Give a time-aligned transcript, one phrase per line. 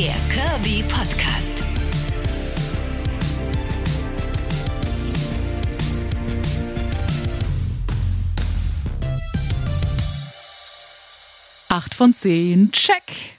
[0.00, 1.62] Der Kirby Podcast.
[11.68, 12.72] Acht von zehn.
[12.72, 12.94] Check.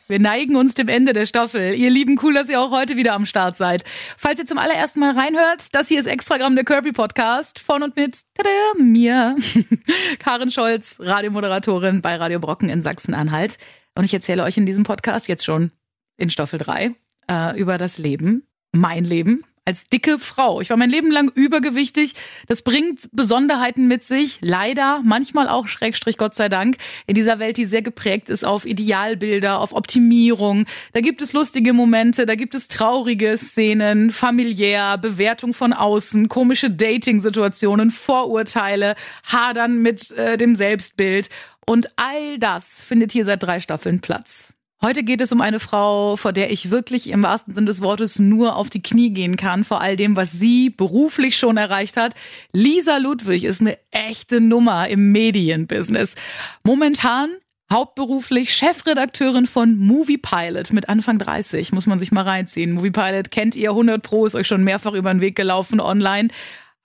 [0.07, 1.73] Wir neigen uns dem Ende der Staffel.
[1.73, 3.83] Ihr Lieben, cool, dass ihr auch heute wieder am Start seid.
[4.15, 7.95] Falls ihr zum allerersten Mal reinhört, das hier ist Extragramm der Kirby Podcast von und
[7.95, 9.33] mit tada, mir,
[10.19, 13.57] Karin Scholz, Radiomoderatorin bei Radio Brocken in Sachsen-Anhalt.
[13.95, 15.71] Und ich erzähle euch in diesem Podcast jetzt schon
[16.21, 16.95] in Staffel 3
[17.29, 20.59] äh, über das Leben, mein Leben, als dicke Frau.
[20.59, 22.13] Ich war mein Leben lang übergewichtig.
[22.47, 24.39] Das bringt Besonderheiten mit sich.
[24.41, 28.65] Leider, manchmal auch Schrägstrich, Gott sei Dank, in dieser Welt, die sehr geprägt ist auf
[28.65, 30.65] Idealbilder, auf Optimierung.
[30.93, 36.71] Da gibt es lustige Momente, da gibt es traurige Szenen, familiär, Bewertung von außen, komische
[36.71, 38.95] Dating-Situationen, Vorurteile,
[39.25, 41.29] Hadern mit äh, dem Selbstbild.
[41.65, 44.53] Und all das findet hier seit drei Staffeln Platz.
[44.83, 48.17] Heute geht es um eine Frau, vor der ich wirklich im wahrsten Sinne des Wortes
[48.17, 52.15] nur auf die Knie gehen kann, vor all dem, was sie beruflich schon erreicht hat.
[52.51, 56.15] Lisa Ludwig ist eine echte Nummer im Medienbusiness.
[56.63, 57.29] Momentan
[57.71, 62.73] hauptberuflich Chefredakteurin von Movie Pilot mit Anfang 30, muss man sich mal reinziehen.
[62.73, 66.29] Movie Pilot kennt ihr 100 Pro, ist euch schon mehrfach über den Weg gelaufen online.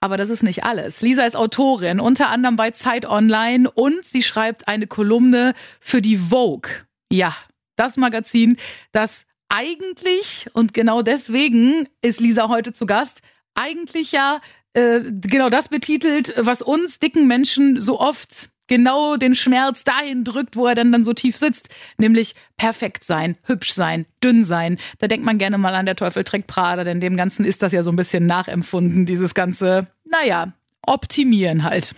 [0.01, 1.01] Aber das ist nicht alles.
[1.01, 6.17] Lisa ist Autorin, unter anderem bei Zeit Online und sie schreibt eine Kolumne für die
[6.17, 6.69] Vogue.
[7.11, 7.35] Ja,
[7.77, 8.57] das Magazin,
[8.91, 13.21] das eigentlich, und genau deswegen ist Lisa heute zu Gast,
[13.55, 14.41] eigentlich ja
[14.73, 20.55] äh, genau das betitelt, was uns dicken Menschen so oft genau den Schmerz dahin drückt,
[20.55, 24.77] wo er dann, dann so tief sitzt, nämlich perfekt sein, hübsch sein, dünn sein.
[24.99, 27.71] Da denkt man gerne mal an der Teufel trägt Prada, denn dem Ganzen ist das
[27.71, 31.95] ja so ein bisschen nachempfunden, dieses ganze, naja, optimieren halt.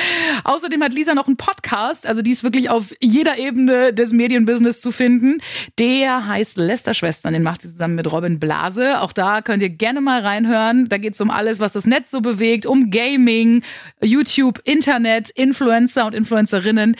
[0.44, 4.80] Außerdem hat Lisa noch einen Podcast, also die ist wirklich auf jeder Ebene des Medienbusiness
[4.80, 5.38] zu finden.
[5.78, 9.00] Der heißt Lester-Schwestern, den macht sie zusammen mit Robin Blase.
[9.00, 10.88] Auch da könnt ihr gerne mal reinhören.
[10.88, 13.62] Da geht es um alles, was das Netz so bewegt, um Gaming,
[14.02, 16.96] YouTube, Internet, Influencer und Influencerinnen.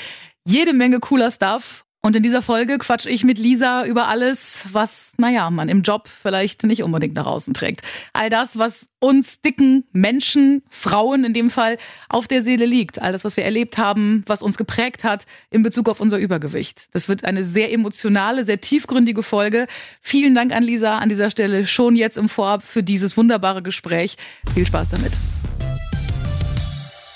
[0.46, 1.85] Jede Menge cooler Stuff.
[2.06, 6.06] Und in dieser Folge quatsch ich mit Lisa über alles, was, naja, man im Job
[6.06, 7.80] vielleicht nicht unbedingt nach außen trägt.
[8.12, 11.78] All das, was uns dicken Menschen, Frauen in dem Fall,
[12.08, 13.02] auf der Seele liegt.
[13.02, 16.94] All das, was wir erlebt haben, was uns geprägt hat in Bezug auf unser Übergewicht.
[16.94, 19.66] Das wird eine sehr emotionale, sehr tiefgründige Folge.
[20.00, 24.16] Vielen Dank an Lisa an dieser Stelle schon jetzt im Vorab für dieses wunderbare Gespräch.
[24.54, 25.10] Viel Spaß damit.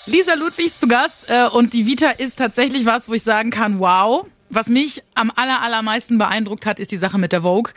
[0.06, 3.50] Lisa Ludwig ist zu Gast äh, und die Vita ist tatsächlich was, wo ich sagen
[3.50, 7.72] kann, wow, was mich am aller, allermeisten beeindruckt hat, ist die Sache mit der Vogue.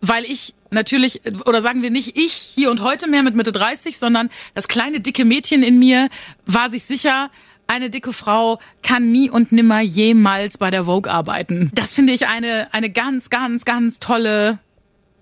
[0.00, 3.98] Weil ich natürlich, oder sagen wir nicht ich hier und heute mehr mit Mitte 30,
[3.98, 6.08] sondern das kleine dicke Mädchen in mir
[6.44, 7.30] war sich sicher,
[7.66, 11.70] eine dicke Frau kann nie und nimmer jemals bei der Vogue arbeiten.
[11.74, 14.58] Das finde ich eine, eine ganz, ganz, ganz tolle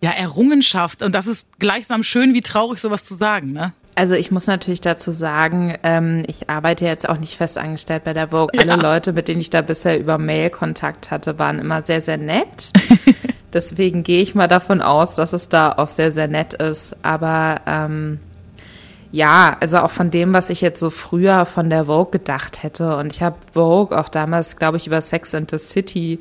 [0.03, 1.03] ja, Errungenschaft.
[1.03, 3.73] Und das ist gleichsam schön wie traurig, sowas zu sagen, ne?
[3.95, 8.15] Also ich muss natürlich dazu sagen, ähm, ich arbeite jetzt auch nicht fest angestellt bei
[8.15, 8.49] der Vogue.
[8.55, 8.63] Ja.
[8.63, 12.17] Alle Leute, mit denen ich da bisher über Mail Kontakt hatte, waren immer sehr, sehr
[12.17, 12.73] nett.
[13.53, 16.97] Deswegen gehe ich mal davon aus, dass es da auch sehr, sehr nett ist.
[17.03, 18.19] Aber ähm,
[19.11, 22.97] ja, also auch von dem, was ich jetzt so früher von der Vogue gedacht hätte.
[22.97, 26.19] Und ich habe Vogue auch damals, glaube ich, über Sex and the City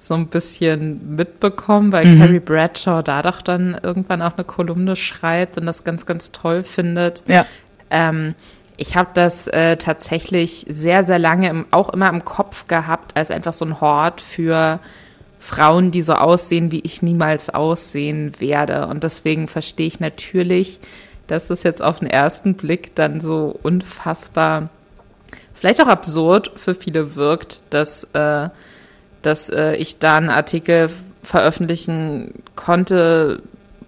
[0.00, 2.18] so ein bisschen mitbekommen, weil mhm.
[2.18, 6.62] Carrie Bradshaw da doch dann irgendwann auch eine Kolumne schreibt und das ganz, ganz toll
[6.62, 7.22] findet.
[7.26, 7.44] Ja.
[7.90, 8.34] Ähm,
[8.78, 13.30] ich habe das äh, tatsächlich sehr, sehr lange im, auch immer im Kopf gehabt, als
[13.30, 14.80] einfach so ein Hort für
[15.38, 18.86] Frauen, die so aussehen, wie ich niemals aussehen werde.
[18.86, 20.80] Und deswegen verstehe ich natürlich,
[21.26, 24.70] dass es jetzt auf den ersten Blick dann so unfassbar,
[25.52, 28.48] vielleicht auch absurd für viele wirkt, dass äh,
[29.22, 30.90] dass äh, ich da einen Artikel
[31.22, 33.42] veröffentlichen konnte,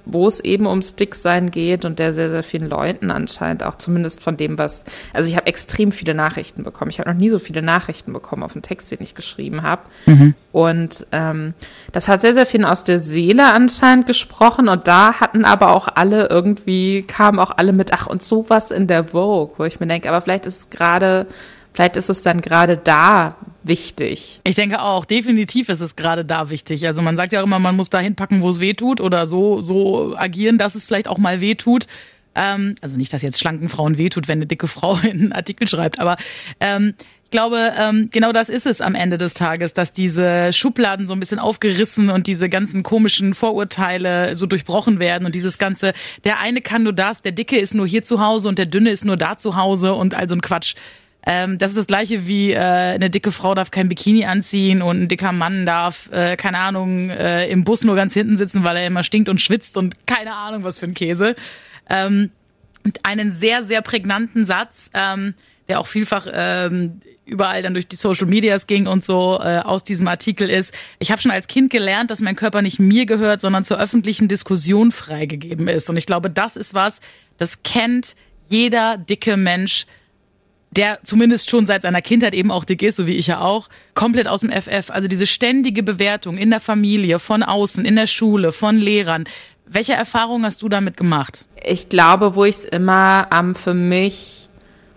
[0.05, 4.23] wo es eben um Sticksein geht und der sehr, sehr vielen Leuten anscheinend auch zumindest
[4.23, 6.91] von dem, was, also ich habe extrem viele Nachrichten bekommen.
[6.91, 9.83] Ich habe noch nie so viele Nachrichten bekommen auf den Text, den ich geschrieben habe.
[10.07, 10.35] Mhm.
[10.51, 11.55] Und ähm,
[11.93, 15.89] das hat sehr, sehr viel aus der Seele anscheinend gesprochen und da hatten aber auch
[15.95, 19.87] alle irgendwie, kamen auch alle mit, ach und sowas in der Vogue, wo ich mir
[19.87, 21.27] denke, aber vielleicht ist es gerade
[21.73, 24.41] Vielleicht ist es dann gerade da wichtig.
[24.45, 26.87] Ich denke auch, definitiv ist es gerade da wichtig.
[26.87, 29.27] Also man sagt ja auch immer, man muss da hinpacken, wo es weh tut oder
[29.27, 31.87] so, so agieren, dass es vielleicht auch mal weh tut.
[32.35, 35.69] Ähm, also nicht, dass jetzt schlanken Frauen weh tut, wenn eine dicke Frau einen Artikel
[35.69, 36.17] schreibt, aber
[36.61, 41.07] ähm, ich glaube, ähm, genau das ist es am Ende des Tages, dass diese Schubladen
[41.07, 45.95] so ein bisschen aufgerissen und diese ganzen komischen Vorurteile so durchbrochen werden und dieses ganze,
[46.25, 48.91] der eine kann nur das, der Dicke ist nur hier zu Hause und der Dünne
[48.91, 50.75] ist nur da zu Hause und all so ein Quatsch
[51.25, 55.03] Ähm, das ist das gleiche wie äh, eine dicke Frau darf kein Bikini anziehen und
[55.03, 58.77] ein dicker Mann darf, äh, keine Ahnung, äh, im Bus nur ganz hinten sitzen, weil
[58.77, 61.37] er immer stinkt und schwitzt und keine Ahnung, was für ein Käse.
[61.89, 62.31] Ähm,
[63.05, 65.35] einen sehr, sehr prägnanten Satz, ähm,
[65.69, 69.85] der auch vielfach ähm, überall dann durch die Social Medias ging und so äh, aus
[69.85, 70.75] diesem Artikel ist.
[70.99, 74.27] Ich habe schon als Kind gelernt, dass mein Körper nicht mir gehört, sondern zur öffentlichen
[74.27, 75.89] Diskussion freigegeben ist.
[75.89, 77.01] Und ich glaube, das ist was,
[77.39, 78.17] das kennt
[78.47, 79.87] jeder dicke Mensch
[80.77, 83.69] der zumindest schon seit seiner Kindheit eben auch dick ist, so wie ich ja auch,
[83.95, 84.91] komplett aus dem FF.
[84.91, 89.25] Also diese ständige Bewertung in der Familie, von außen, in der Schule, von Lehrern.
[89.67, 91.47] Welche Erfahrungen hast du damit gemacht?
[91.63, 94.49] Ich glaube, wo ich es immer am für mich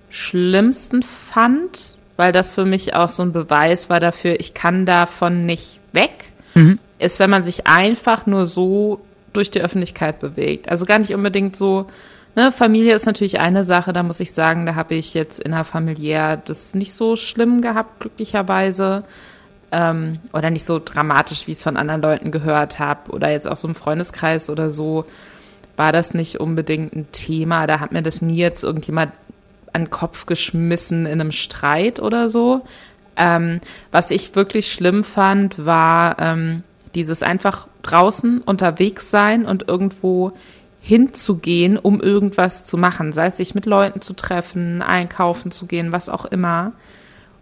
[0.09, 5.45] schlimmsten fand, weil das für mich auch so ein Beweis war dafür, ich kann davon
[5.45, 6.79] nicht weg, mhm.
[6.99, 9.01] ist, wenn man sich einfach nur so
[9.33, 10.69] durch die Öffentlichkeit bewegt.
[10.69, 11.87] Also gar nicht unbedingt so,
[12.35, 16.35] Ne, Familie ist natürlich eine Sache, da muss ich sagen, da habe ich jetzt innerfamiliär
[16.35, 19.03] das nicht so schlimm gehabt, glücklicherweise.
[19.71, 23.11] Ähm, oder nicht so dramatisch, wie ich es von anderen Leuten gehört habe.
[23.11, 25.05] Oder jetzt auch so im Freundeskreis oder so
[25.77, 27.67] war das nicht unbedingt ein Thema.
[27.67, 29.11] Da hat mir das nie jetzt irgendjemand
[29.73, 32.65] an den Kopf geschmissen in einem Streit oder so.
[33.17, 33.61] Ähm,
[33.91, 36.63] was ich wirklich schlimm fand, war ähm,
[36.95, 40.33] dieses einfach draußen unterwegs sein und irgendwo
[40.85, 45.91] hinzugehen, um irgendwas zu machen, sei es sich mit Leuten zu treffen, einkaufen zu gehen,
[45.91, 46.73] was auch immer.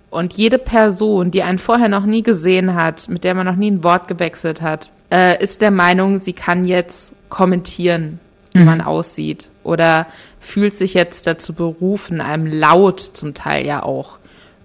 [0.09, 3.69] Und jede Person, die einen vorher noch nie gesehen hat, mit der man noch nie
[3.69, 8.21] ein Wort gewechselt hat, äh, ist der Meinung, sie kann jetzt kommentieren,
[8.53, 8.65] wie mhm.
[8.65, 9.49] man aussieht.
[9.63, 10.07] Oder
[10.39, 14.19] fühlt sich jetzt dazu berufen, einem laut zum Teil ja auch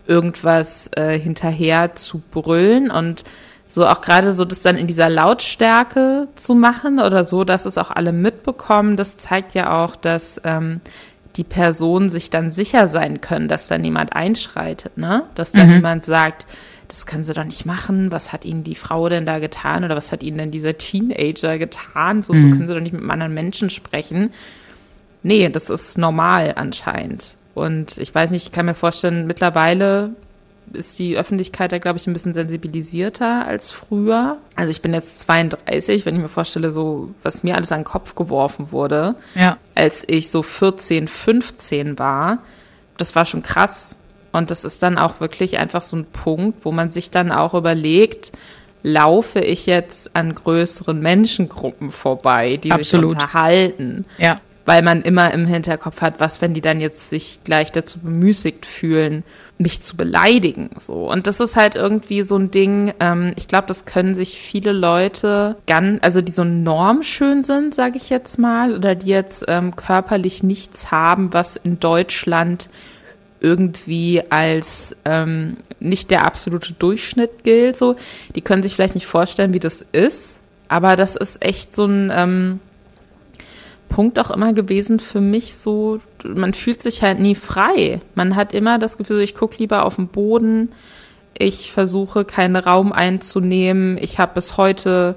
[0.06, 3.24] irgendwas äh, hinterher zu brüllen und
[3.68, 7.76] so auch gerade so das dann in dieser Lautstärke zu machen oder so, dass es
[7.76, 10.80] auch alle mitbekommen, das zeigt ja auch, dass ähm,
[11.36, 15.24] die Personen sich dann sicher sein können, dass da niemand einschreitet, ne?
[15.34, 15.74] Dass da mhm.
[15.74, 16.46] niemand sagt,
[16.88, 19.94] das können sie doch nicht machen, was hat ihnen die Frau denn da getan oder
[19.94, 22.22] was hat ihnen denn dieser Teenager getan?
[22.22, 22.40] So, mhm.
[22.40, 24.30] so können sie doch nicht mit anderen Menschen sprechen.
[25.22, 27.36] Nee, das ist normal anscheinend.
[27.54, 30.14] Und ich weiß nicht, ich kann mir vorstellen, mittlerweile
[30.72, 34.38] ist die Öffentlichkeit da, glaube ich, ein bisschen sensibilisierter als früher.
[34.56, 37.84] Also ich bin jetzt 32, wenn ich mir vorstelle, so was mir alles an den
[37.84, 39.56] Kopf geworfen wurde, ja.
[39.74, 42.38] als ich so 14, 15 war,
[42.96, 43.96] das war schon krass.
[44.32, 47.54] Und das ist dann auch wirklich einfach so ein Punkt, wo man sich dann auch
[47.54, 48.32] überlegt,
[48.82, 53.10] laufe ich jetzt an größeren Menschengruppen vorbei, die Absolut.
[53.10, 54.04] sich unterhalten.
[54.18, 54.36] Ja.
[54.68, 58.66] Weil man immer im Hinterkopf hat, was, wenn die dann jetzt sich gleich dazu bemüßigt
[58.66, 59.24] fühlen,
[59.56, 60.68] mich zu beleidigen.
[60.78, 61.10] So.
[61.10, 64.72] Und das ist halt irgendwie so ein Ding, ähm, ich glaube, das können sich viele
[64.72, 69.74] Leute ganz, also die so normschön sind, sage ich jetzt mal, oder die jetzt ähm,
[69.74, 72.68] körperlich nichts haben, was in Deutschland
[73.40, 77.78] irgendwie als ähm, nicht der absolute Durchschnitt gilt.
[77.78, 77.96] So,
[78.34, 82.12] die können sich vielleicht nicht vorstellen, wie das ist, aber das ist echt so ein
[82.14, 82.60] ähm,
[83.88, 88.00] Punkt auch immer gewesen für mich so, man fühlt sich halt nie frei.
[88.14, 90.72] Man hat immer das Gefühl, ich gucke lieber auf den Boden,
[91.36, 93.98] ich versuche keinen Raum einzunehmen.
[94.00, 95.14] Ich habe bis heute,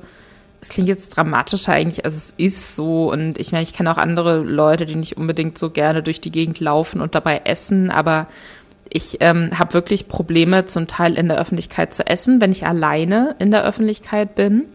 [0.62, 3.12] es klingt jetzt dramatischer eigentlich, als es ist so.
[3.12, 6.32] Und ich meine, ich kenne auch andere Leute, die nicht unbedingt so gerne durch die
[6.32, 8.28] Gegend laufen und dabei essen, aber
[8.94, 13.36] ich ähm, habe wirklich Probleme, zum Teil in der Öffentlichkeit zu essen, wenn ich alleine
[13.40, 14.66] in der Öffentlichkeit bin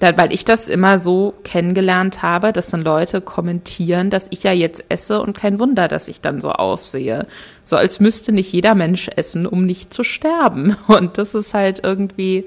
[0.00, 4.52] da, weil ich das immer so kennengelernt habe, dass dann Leute kommentieren, dass ich ja
[4.52, 7.26] jetzt esse und kein Wunder, dass ich dann so aussehe.
[7.64, 10.74] So als müsste nicht jeder Mensch essen, um nicht zu sterben.
[10.86, 12.46] Und das ist halt irgendwie,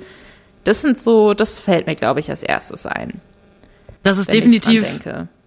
[0.63, 3.21] das sind so, das fällt mir, glaube ich, als erstes ein.
[4.01, 4.85] Das ist definitiv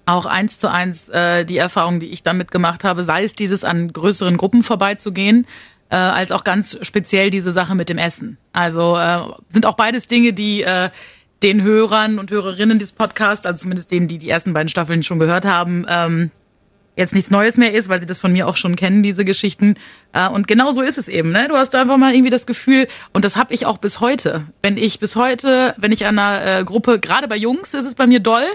[0.07, 3.65] auch eins zu eins äh, die Erfahrung, die ich damit gemacht habe, sei es dieses
[3.65, 5.47] an größeren Gruppen vorbeizugehen,
[5.91, 8.39] äh, als auch ganz speziell diese Sache mit dem Essen.
[8.53, 10.91] Also äh, sind auch beides Dinge, die äh,
[11.43, 15.19] den Hörern und Hörerinnen des Podcasts, also zumindest denen, die die ersten beiden Staffeln schon
[15.19, 16.31] gehört haben, ähm,
[16.97, 19.75] jetzt nichts Neues mehr ist, weil sie das von mir auch schon kennen, diese Geschichten.
[20.12, 21.31] Äh, und genau so ist es eben.
[21.31, 21.47] Ne?
[21.49, 24.47] Du hast einfach mal irgendwie das Gefühl, und das habe ich auch bis heute.
[24.62, 27.95] Wenn ich bis heute, wenn ich an einer äh, Gruppe, gerade bei Jungs ist es
[27.95, 28.47] bei mir doll,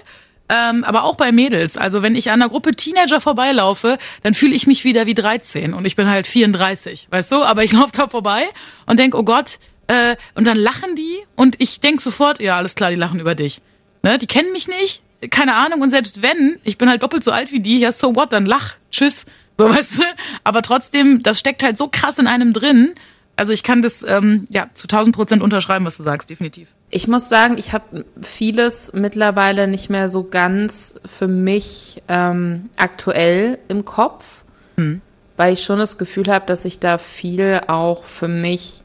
[0.49, 1.77] ähm, aber auch bei Mädels.
[1.77, 5.73] Also wenn ich an einer Gruppe Teenager vorbeilaufe, dann fühle ich mich wieder wie 13
[5.73, 7.43] und ich bin halt 34, weißt du?
[7.43, 8.43] Aber ich laufe da vorbei
[8.85, 9.59] und denk, oh Gott,
[9.91, 13.35] äh, und dann lachen die und ich denk sofort, ja, alles klar, die lachen über
[13.35, 13.61] dich.
[14.03, 14.17] Ne?
[14.17, 15.81] Die kennen mich nicht, keine Ahnung.
[15.81, 18.45] Und selbst wenn, ich bin halt doppelt so alt wie die, ja, so what, dann
[18.45, 19.25] lach, tschüss.
[19.57, 20.03] So, weißt du?
[20.45, 22.93] Aber trotzdem, das steckt halt so krass in einem drin.
[23.35, 26.69] Also ich kann das ähm, ja zu 1000 Prozent unterschreiben, was du sagst, definitiv.
[26.89, 33.57] Ich muss sagen, ich habe vieles mittlerweile nicht mehr so ganz für mich ähm, aktuell
[33.67, 34.43] im Kopf.
[34.77, 35.01] Hm
[35.37, 38.80] weil ich schon das Gefühl habe, dass sich da viel auch für mich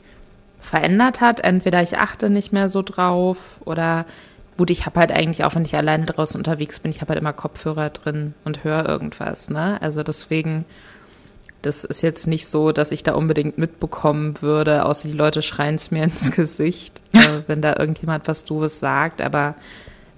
[0.67, 1.41] verändert hat.
[1.41, 4.05] Entweder ich achte nicht mehr so drauf oder
[4.57, 7.21] gut, ich habe halt eigentlich auch, wenn ich alleine draußen unterwegs bin, ich habe halt
[7.21, 9.51] immer Kopfhörer drin und höre irgendwas.
[9.51, 9.81] Ne?
[9.81, 10.65] Also deswegen,
[11.63, 15.75] das ist jetzt nicht so, dass ich da unbedingt mitbekommen würde, außer die Leute schreien
[15.75, 19.21] es mir ins Gesicht, äh, wenn da irgendjemand was Doofes sagt.
[19.21, 19.55] Aber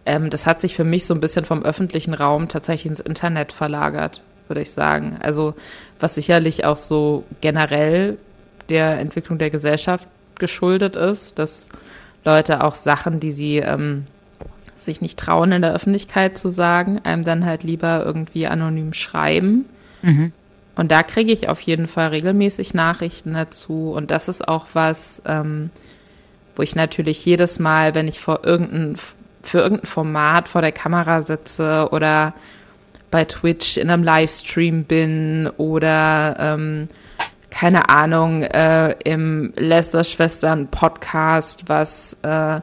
[0.07, 3.53] ähm, das hat sich für mich so ein bisschen vom öffentlichen Raum tatsächlich ins Internet
[3.53, 5.19] verlagert, würde ich sagen.
[5.21, 5.55] Also
[5.99, 8.19] was sicherlich auch so generell
[8.69, 10.07] der Entwicklung der Gesellschaft
[10.39, 11.69] geschuldet ist, dass
[12.25, 14.07] Leute auch Sachen, die sie ähm,
[14.77, 19.67] sich nicht trauen, in der Öffentlichkeit zu sagen, einem dann halt lieber irgendwie anonym schreiben.
[20.03, 20.33] Mhm.
[20.77, 23.93] Und da kriege ich auf jeden Fall regelmäßig Nachrichten dazu.
[23.93, 25.71] Und das ist auch was, ähm,
[26.55, 28.97] wo ich natürlich jedes Mal, wenn ich vor irgendein,
[29.43, 32.35] für irgendein Format vor der Kamera sitze oder
[33.11, 36.89] bei Twitch in einem Livestream bin oder ähm,
[37.51, 42.61] keine Ahnung, äh, im Lester-Schwestern-Podcast was äh,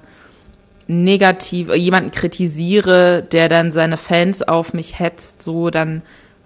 [0.88, 6.02] negativ, jemanden kritisiere, der dann seine Fans auf mich hetzt, so, dann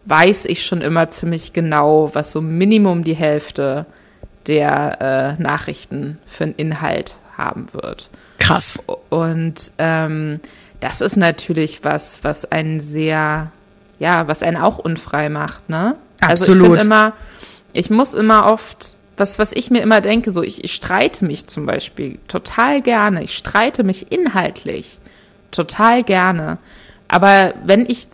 [0.05, 3.85] weiß ich schon immer ziemlich genau, was so Minimum die Hälfte
[4.47, 8.09] der äh, Nachrichten für einen Inhalt haben wird.
[8.39, 8.79] Krass.
[9.09, 10.39] Und ähm,
[10.79, 13.51] das ist natürlich was, was einen sehr,
[13.99, 15.95] ja, was einen auch unfrei macht, ne?
[16.21, 16.63] Absolut.
[16.63, 17.13] Also ich immer,
[17.73, 21.47] ich muss immer oft was, was ich mir immer denke, so ich, ich streite mich
[21.47, 23.23] zum Beispiel total gerne.
[23.23, 24.97] Ich streite mich inhaltlich
[25.51, 26.57] total gerne.
[27.07, 28.07] Aber wenn ich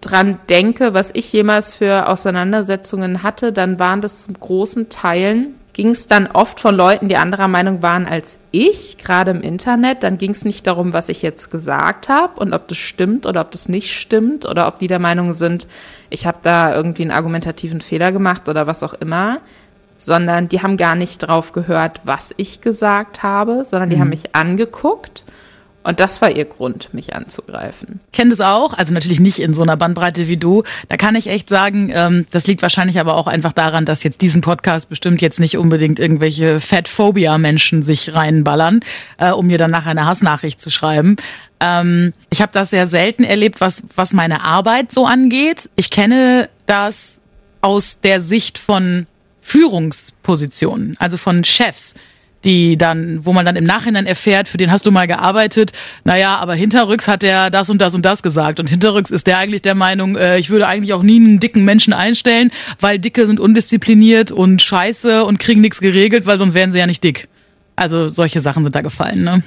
[0.00, 5.90] dran denke, was ich jemals für Auseinandersetzungen hatte, dann waren das zum großen Teilen, ging
[5.90, 10.02] es dann oft von Leuten, die anderer Meinung waren als ich, gerade im Internet.
[10.02, 13.40] Dann ging es nicht darum, was ich jetzt gesagt habe und ob das stimmt oder
[13.40, 15.66] ob das nicht stimmt oder ob die der Meinung sind,
[16.10, 19.40] ich habe da irgendwie einen argumentativen Fehler gemacht oder was auch immer
[20.04, 24.00] sondern die haben gar nicht drauf gehört, was ich gesagt habe, sondern die mhm.
[24.00, 25.24] haben mich angeguckt.
[25.84, 28.00] Und das war ihr Grund, mich anzugreifen.
[28.06, 30.62] Ich kenne das auch, also natürlich nicht in so einer Bandbreite wie du.
[30.88, 34.20] Da kann ich echt sagen, ähm, das liegt wahrscheinlich aber auch einfach daran, dass jetzt
[34.20, 38.80] diesen Podcast bestimmt jetzt nicht unbedingt irgendwelche Fatphobia-Menschen sich reinballern,
[39.18, 41.16] äh, um mir dann nachher eine Hassnachricht zu schreiben.
[41.60, 45.68] Ähm, ich habe das sehr selten erlebt, was, was meine Arbeit so angeht.
[45.76, 47.18] Ich kenne das
[47.60, 49.06] aus der Sicht von
[49.40, 51.94] Führungspositionen, also von Chefs,
[52.44, 55.72] die dann, wo man dann im Nachhinein erfährt, für den hast du mal gearbeitet,
[56.04, 58.60] naja, aber hinterrücks hat er das und das und das gesagt.
[58.60, 61.64] Und hinterrücks ist der eigentlich der Meinung, äh, ich würde eigentlich auch nie einen dicken
[61.64, 66.72] Menschen einstellen, weil Dicke sind undiszipliniert und scheiße und kriegen nichts geregelt, weil sonst wären
[66.72, 67.28] sie ja nicht dick.
[67.76, 69.42] Also solche Sachen sind da gefallen, ne?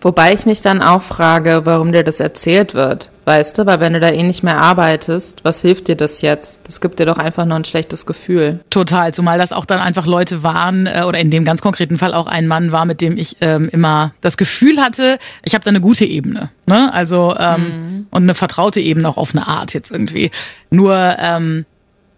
[0.00, 3.10] Wobei ich mich dann auch frage, warum dir das erzählt wird.
[3.24, 6.68] Weißt du, weil wenn du da eh nicht mehr arbeitest, was hilft dir das jetzt?
[6.68, 8.60] Das gibt dir doch einfach nur ein schlechtes Gefühl.
[8.70, 12.14] Total, zumal das auch dann einfach Leute waren, äh, oder in dem ganz konkreten Fall
[12.14, 15.70] auch ein Mann war, mit dem ich ähm, immer das Gefühl hatte, ich habe da
[15.70, 16.50] eine gute Ebene.
[16.66, 16.92] Ne?
[16.94, 18.06] Also ähm, mhm.
[18.10, 20.30] und eine vertraute Ebene auch auf eine Art jetzt irgendwie.
[20.70, 21.64] Nur ähm,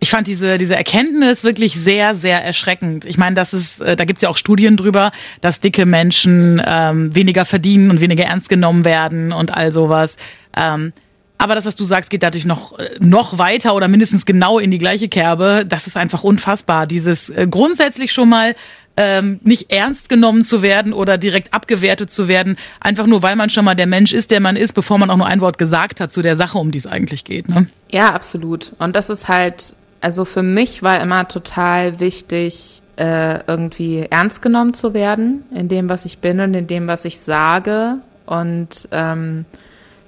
[0.00, 3.05] ich fand diese, diese Erkenntnis wirklich sehr, sehr erschreckend.
[3.05, 7.14] Ich meine, das ist, äh, da gibt's ja auch Studien drüber, dass dicke Menschen ähm,
[7.14, 10.17] weniger verdienen und weniger ernst genommen werden und all sowas.
[10.57, 10.93] Ähm,
[11.38, 14.71] aber das, was du sagst, geht dadurch noch, äh, noch weiter oder mindestens genau in
[14.71, 15.64] die gleiche Kerbe.
[15.67, 16.87] Das ist einfach unfassbar.
[16.87, 18.55] Dieses äh, grundsätzlich schon mal
[18.97, 23.49] ähm, nicht ernst genommen zu werden oder direkt abgewertet zu werden, einfach nur weil man
[23.49, 26.00] schon mal der Mensch ist, der man ist, bevor man auch nur ein Wort gesagt
[26.00, 27.49] hat zu der Sache, um die es eigentlich geht.
[27.49, 27.69] Ne?
[27.90, 28.73] Ja, absolut.
[28.78, 34.75] Und das ist halt also für mich war immer total wichtig, äh, irgendwie ernst genommen
[34.75, 37.97] zu werden in dem, was ich bin und in dem, was ich sage.
[38.26, 39.45] Und ähm,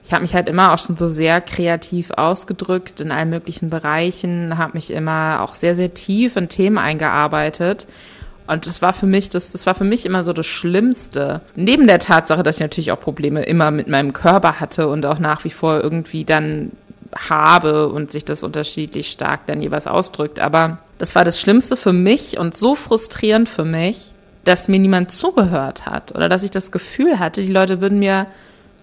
[0.04, 4.58] ich habe mich halt immer auch schon so sehr kreativ ausgedrückt in allen möglichen Bereichen,
[4.58, 7.86] habe mich immer auch sehr, sehr tief in Themen eingearbeitet.
[8.48, 11.40] Und das war für mich, das, das war für mich immer so das Schlimmste.
[11.54, 15.20] Neben der Tatsache, dass ich natürlich auch Probleme immer mit meinem Körper hatte und auch
[15.20, 16.72] nach wie vor irgendwie dann
[17.16, 20.38] habe und sich das unterschiedlich stark dann jeweils ausdrückt.
[20.38, 24.12] Aber das war das Schlimmste für mich und so frustrierend für mich,
[24.44, 28.26] dass mir niemand zugehört hat oder dass ich das Gefühl hatte, die Leute würden mir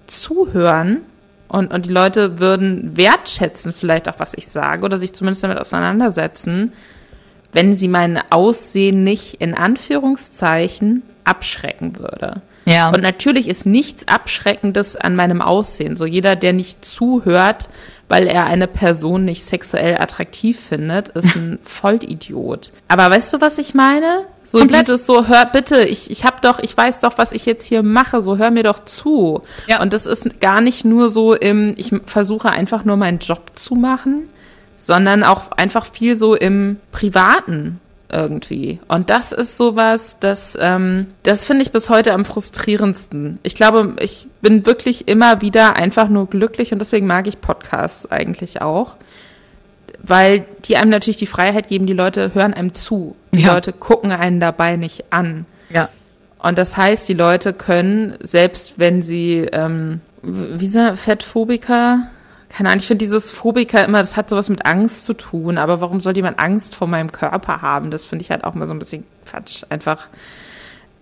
[0.08, 1.02] zuhören
[1.48, 5.58] und, und die Leute würden wertschätzen vielleicht auch, was ich sage oder sich zumindest damit
[5.58, 6.74] auseinandersetzen,
[7.54, 12.42] wenn sie mein Aussehen nicht in Anführungszeichen abschrecken würde.
[12.66, 12.90] Ja.
[12.90, 15.96] Und natürlich ist nichts Abschreckendes an meinem Aussehen.
[15.96, 17.70] So jeder, der nicht zuhört,
[18.10, 22.72] weil er eine Person nicht sexuell attraktiv findet, ist ein Vollidiot.
[22.88, 24.26] Aber weißt du, was ich meine?
[24.44, 24.88] So Komplett.
[24.88, 27.84] dieses so, hör bitte, ich, ich hab doch, ich weiß doch, was ich jetzt hier
[27.84, 29.42] mache, so hör mir doch zu.
[29.68, 29.82] Ja.
[29.82, 33.76] Und das ist gar nicht nur so im, ich versuche einfach nur meinen Job zu
[33.76, 34.30] machen,
[34.78, 38.80] sondern auch einfach viel so im Privaten irgendwie.
[38.88, 43.40] Und das ist sowas, das, ähm, das finde ich bis heute am frustrierendsten.
[43.44, 48.10] Ich glaube, ich bin wirklich immer wieder einfach nur glücklich und deswegen mag ich Podcasts
[48.10, 48.96] eigentlich auch.
[50.04, 53.16] Weil die einem natürlich die Freiheit geben, die Leute hören einem zu.
[53.34, 53.54] Die Ja.
[53.54, 55.46] Leute gucken einen dabei nicht an.
[55.70, 55.90] Ja.
[56.40, 62.08] Und das heißt, die Leute können, selbst wenn sie, ähm, wie sagt Fettphobiker?
[62.58, 65.80] Keine Ahnung, ich finde dieses Phobiker immer, das hat sowas mit Angst zu tun, aber
[65.80, 67.92] warum soll jemand Angst vor meinem Körper haben?
[67.92, 69.64] Das finde ich halt auch mal so ein bisschen Quatsch.
[69.70, 70.08] Einfach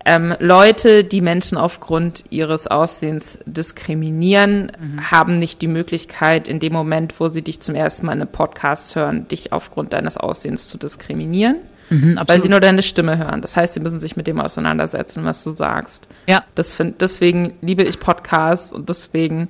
[0.04, 4.74] ähm, Leute, die Menschen aufgrund ihres Aussehens diskriminieren,
[5.10, 8.32] haben nicht die Möglichkeit, in dem Moment, wo sie dich zum ersten Mal in einem
[8.32, 11.60] Podcast hören, dich aufgrund deines Aussehens zu diskriminieren
[11.90, 13.42] Mhm, weil sie nur deine Stimme hören.
[13.42, 16.08] Das heißt, sie müssen sich mit dem auseinandersetzen, was du sagst.
[16.28, 16.44] ja.
[16.56, 19.50] Das find, deswegen liebe ich Podcasts und deswegen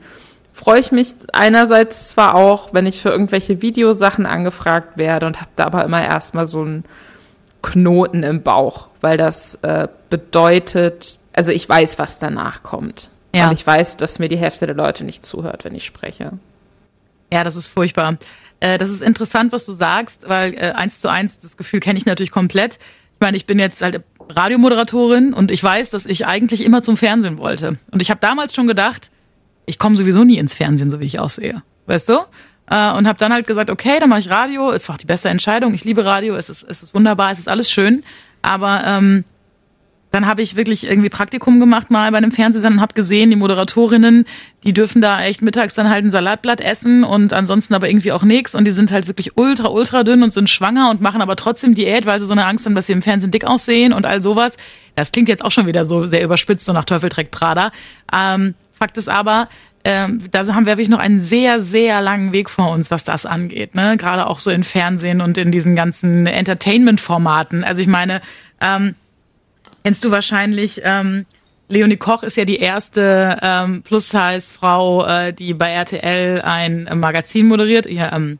[0.56, 5.52] freue ich mich einerseits zwar auch, wenn ich für irgendwelche Videosachen angefragt werde und habe
[5.58, 6.86] da aber immer erstmal so einen
[7.62, 13.10] Knoten im Bauch, weil das äh, bedeutet, also ich weiß, was danach kommt.
[13.36, 13.50] Ja.
[13.50, 16.32] Und ich weiß, dass mir die Hälfte der Leute nicht zuhört, wenn ich spreche.
[17.34, 18.18] Ja, das ist furchtbar.
[18.62, 21.98] Äh, das ist interessant, was du sagst, weil äh, eins zu eins, das Gefühl kenne
[21.98, 22.76] ich natürlich komplett.
[22.76, 26.96] Ich meine, ich bin jetzt halt Radiomoderatorin und ich weiß, dass ich eigentlich immer zum
[26.96, 27.78] Fernsehen wollte.
[27.92, 29.12] Und ich habe damals schon gedacht,
[29.66, 31.62] ich komme sowieso nie ins Fernsehen, so wie ich aussehe.
[31.88, 32.14] Weißt du?
[32.70, 34.72] Äh, und habe dann halt gesagt, okay, dann mache ich Radio.
[34.72, 35.74] Es war auch die beste Entscheidung.
[35.74, 36.36] Ich liebe Radio.
[36.36, 37.32] Es ist, es ist wunderbar.
[37.32, 38.04] Es ist alles schön.
[38.42, 39.24] Aber ähm,
[40.16, 43.36] dann habe ich wirklich irgendwie Praktikum gemacht mal bei einem Fernsehsender und habe gesehen, die
[43.36, 44.24] Moderatorinnen,
[44.64, 48.24] die dürfen da echt mittags dann halt ein Salatblatt essen und ansonsten aber irgendwie auch
[48.24, 51.36] nichts und die sind halt wirklich ultra, ultra dünn und sind schwanger und machen aber
[51.36, 54.06] trotzdem Diät, weil sie so eine Angst haben, dass sie im Fernsehen dick aussehen und
[54.06, 54.56] all sowas.
[54.96, 57.72] Das klingt jetzt auch schon wieder so sehr überspitzt, so nach Teufeltreck Prada.
[58.16, 59.48] Ähm, Fakt ist aber,
[59.84, 63.26] ähm, da haben wir wirklich noch einen sehr, sehr langen Weg vor uns, was das
[63.26, 63.76] angeht.
[63.76, 63.98] Ne?
[63.98, 67.64] Gerade auch so in Fernsehen und in diesen ganzen Entertainment-Formaten.
[67.64, 68.22] Also ich meine,
[68.60, 68.96] ähm,
[69.84, 71.26] kennst du wahrscheinlich, ähm,
[71.68, 77.86] Leonie Koch ist ja die erste ähm, Plus-Size-Frau, äh, die bei RTL ein Magazin moderiert,
[77.86, 78.40] ja, ähm,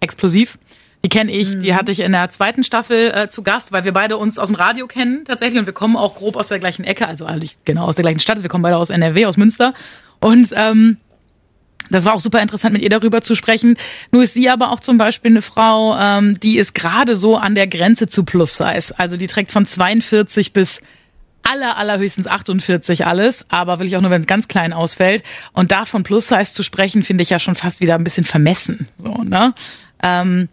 [0.00, 0.58] Explosiv.
[1.04, 3.92] Die kenne ich, die hatte ich in der zweiten Staffel äh, zu Gast, weil wir
[3.92, 6.82] beide uns aus dem Radio kennen tatsächlich und wir kommen auch grob aus der gleichen
[6.82, 8.40] Ecke, also eigentlich genau aus der gleichen Stadt.
[8.40, 9.74] Wir kommen beide aus NRW, aus Münster.
[10.20, 10.96] Und ähm,
[11.90, 13.76] das war auch super interessant, mit ihr darüber zu sprechen.
[14.12, 17.54] Nur ist sie aber auch zum Beispiel eine Frau, ähm, die ist gerade so an
[17.54, 18.94] der Grenze zu Plus-Size.
[18.96, 20.80] Also die trägt von 42 bis
[21.42, 25.22] aller, allerhöchstens 48 alles, aber will ich auch nur, wenn es ganz klein ausfällt.
[25.52, 28.88] Und da von Plus-Size zu sprechen, finde ich ja schon fast wieder ein bisschen vermessen.
[28.96, 29.52] So, ne?
[30.02, 30.48] Ähm,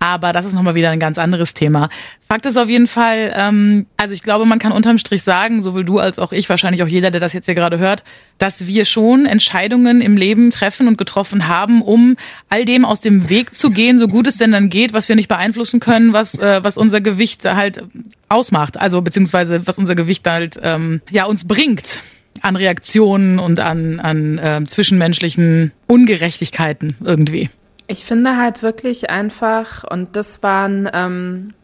[0.00, 1.90] aber das ist nochmal wieder ein ganz anderes Thema.
[2.26, 5.84] Fakt ist auf jeden Fall, ähm, also ich glaube, man kann unterm Strich sagen, sowohl
[5.84, 8.02] du als auch ich, wahrscheinlich auch jeder, der das jetzt hier gerade hört,
[8.38, 12.16] dass wir schon Entscheidungen im Leben treffen und getroffen haben, um
[12.48, 15.16] all dem aus dem Weg zu gehen, so gut es denn dann geht, was wir
[15.16, 17.84] nicht beeinflussen können, was, äh, was unser Gewicht halt
[18.30, 18.80] ausmacht.
[18.80, 22.02] Also beziehungsweise was unser Gewicht halt ähm, ja uns bringt
[22.40, 27.50] an Reaktionen und an, an äh, zwischenmenschlichen Ungerechtigkeiten irgendwie.
[27.90, 31.54] Ich finde halt wirklich einfach, und das war ein ähm,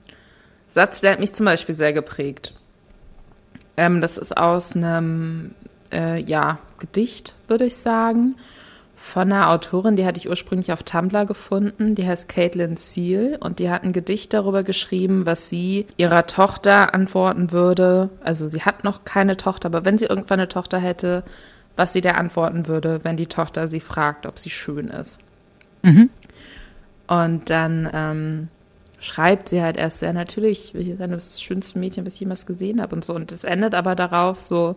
[0.68, 2.52] Satz, der hat mich zum Beispiel sehr geprägt.
[3.76, 5.54] Ähm, das ist aus einem,
[5.92, 8.34] äh, ja, Gedicht, würde ich sagen,
[8.96, 13.60] von einer Autorin, die hatte ich ursprünglich auf Tumblr gefunden, die heißt Caitlin Seal und
[13.60, 18.10] die hat ein Gedicht darüber geschrieben, was sie ihrer Tochter antworten würde.
[18.20, 21.22] Also sie hat noch keine Tochter, aber wenn sie irgendwann eine Tochter hätte,
[21.76, 25.20] was sie der antworten würde, wenn die Tochter sie fragt, ob sie schön ist.
[27.06, 28.48] Und dann ähm,
[28.98, 32.80] schreibt sie halt erst sehr natürlich, wir sind das schönste Mädchen, was ich jemals gesehen
[32.80, 33.14] habe und so.
[33.14, 34.76] Und es endet aber darauf so,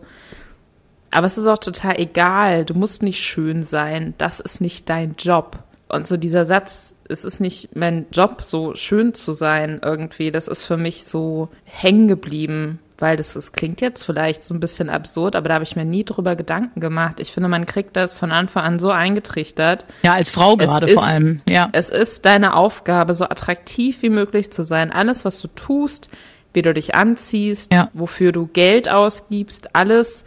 [1.10, 5.16] aber es ist auch total egal, du musst nicht schön sein, das ist nicht dein
[5.18, 5.58] Job.
[5.88, 10.46] Und so dieser Satz, es ist nicht mein Job, so schön zu sein irgendwie, das
[10.46, 14.90] ist für mich so hängen geblieben, weil das, das klingt jetzt vielleicht so ein bisschen
[14.90, 17.20] absurd, aber da habe ich mir nie drüber Gedanken gemacht.
[17.20, 19.86] Ich finde, man kriegt das von Anfang an so eingetrichtert.
[20.02, 21.40] Ja, als Frau gerade ist- vor allem.
[21.48, 21.68] Ja.
[21.72, 24.92] Es ist deine Aufgabe, so attraktiv wie möglich zu sein.
[24.92, 26.10] Alles, was du tust,
[26.52, 27.88] wie du dich anziehst, Ja.
[27.94, 30.24] wofür du Geld ausgibst, alles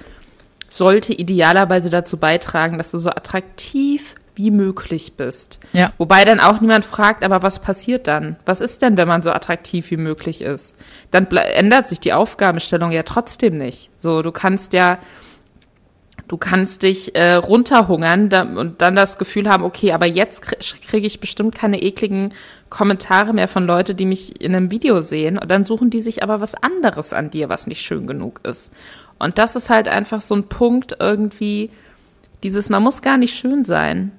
[0.70, 5.60] sollte idealerweise dazu beitragen, dass du so attraktiv wie möglich bist.
[5.74, 5.94] Ja.
[5.98, 8.36] Wobei dann auch niemand fragt, aber was passiert dann?
[8.46, 10.76] Was ist denn, wenn man so attraktiv wie möglich ist?
[11.12, 13.92] Dann ändert sich die Aufgabenstellung ja trotzdem nicht.
[14.00, 14.98] So, du kannst ja,
[16.28, 20.88] du kannst dich äh, runterhungern da, und dann das Gefühl haben, okay, aber jetzt krie-
[20.90, 22.34] kriege ich bestimmt keine ekligen
[22.70, 25.38] Kommentare mehr von Leuten, die mich in einem Video sehen.
[25.38, 28.72] Und dann suchen die sich aber was anderes an dir, was nicht schön genug ist.
[29.20, 31.70] Und das ist halt einfach so ein Punkt irgendwie,
[32.42, 34.12] dieses, man muss gar nicht schön sein.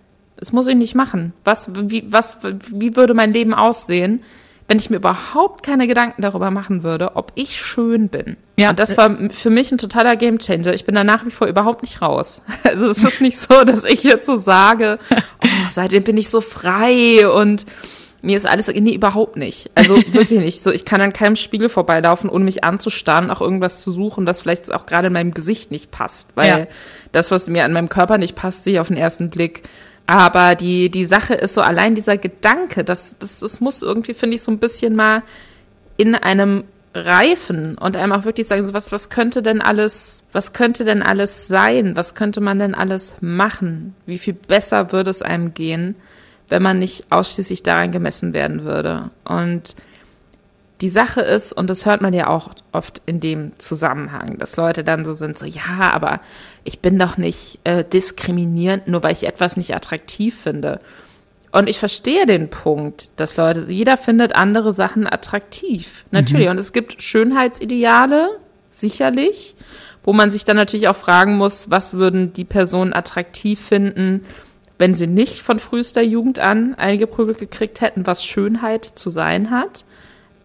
[0.45, 1.33] Das muss ich nicht machen.
[1.43, 4.21] Was, wie, was, wie würde mein Leben aussehen,
[4.69, 8.37] wenn ich mir überhaupt keine Gedanken darüber machen würde, ob ich schön bin.
[8.59, 8.69] Ja.
[8.69, 10.75] Und das war für mich ein totaler Gamechanger.
[10.75, 12.43] Ich bin da nach wie vor überhaupt nicht raus.
[12.63, 16.43] Also es ist nicht so, dass ich jetzt so sage, oh, seitdem bin ich so
[16.43, 17.65] frei und
[18.21, 19.71] mir ist alles, nee, überhaupt nicht.
[19.75, 20.63] Also wirklich nicht.
[20.63, 24.43] So, ich kann an keinem Spiegel vorbeilaufen, ohne mich anzustarren, auch irgendwas zu suchen, was
[24.43, 26.31] vielleicht auch gerade in meinem Gesicht nicht passt.
[26.35, 26.67] Weil ja.
[27.13, 29.63] das, was mir an meinem Körper nicht passt, sehe ich auf den ersten Blick.
[30.07, 34.37] Aber die, die Sache ist so, allein dieser Gedanke, das, das, das muss irgendwie, finde
[34.37, 35.23] ich, so ein bisschen mal
[35.97, 40.53] in einem reifen und einem auch wirklich sagen, so was, was könnte denn alles, was
[40.53, 41.97] könnte denn alles sein?
[41.97, 43.95] Was könnte man denn alles machen?
[44.07, 45.97] Wie viel besser würde es einem gehen?
[46.49, 49.11] wenn man nicht ausschließlich daran gemessen werden würde.
[49.25, 49.75] Und
[50.85, 54.85] die Sache ist, und das hört man ja auch oft in dem Zusammenhang, dass Leute
[54.85, 56.21] dann so sind, so, ja, aber
[56.63, 60.83] ich bin doch nicht äh, diskriminierend, nur weil ich etwas nicht attraktiv finde.
[61.53, 66.05] Und ich verstehe den Punkt, dass Leute, jeder findet andere Sachen attraktiv.
[66.11, 66.45] Natürlich.
[66.45, 66.51] Mhm.
[66.51, 68.29] Und es gibt Schönheitsideale,
[68.69, 69.55] sicherlich,
[70.03, 74.27] wo man sich dann natürlich auch fragen muss, was würden die Personen attraktiv finden,
[74.77, 79.85] wenn sie nicht von frühester Jugend an eingeprügelt gekriegt hätten, was Schönheit zu sein hat.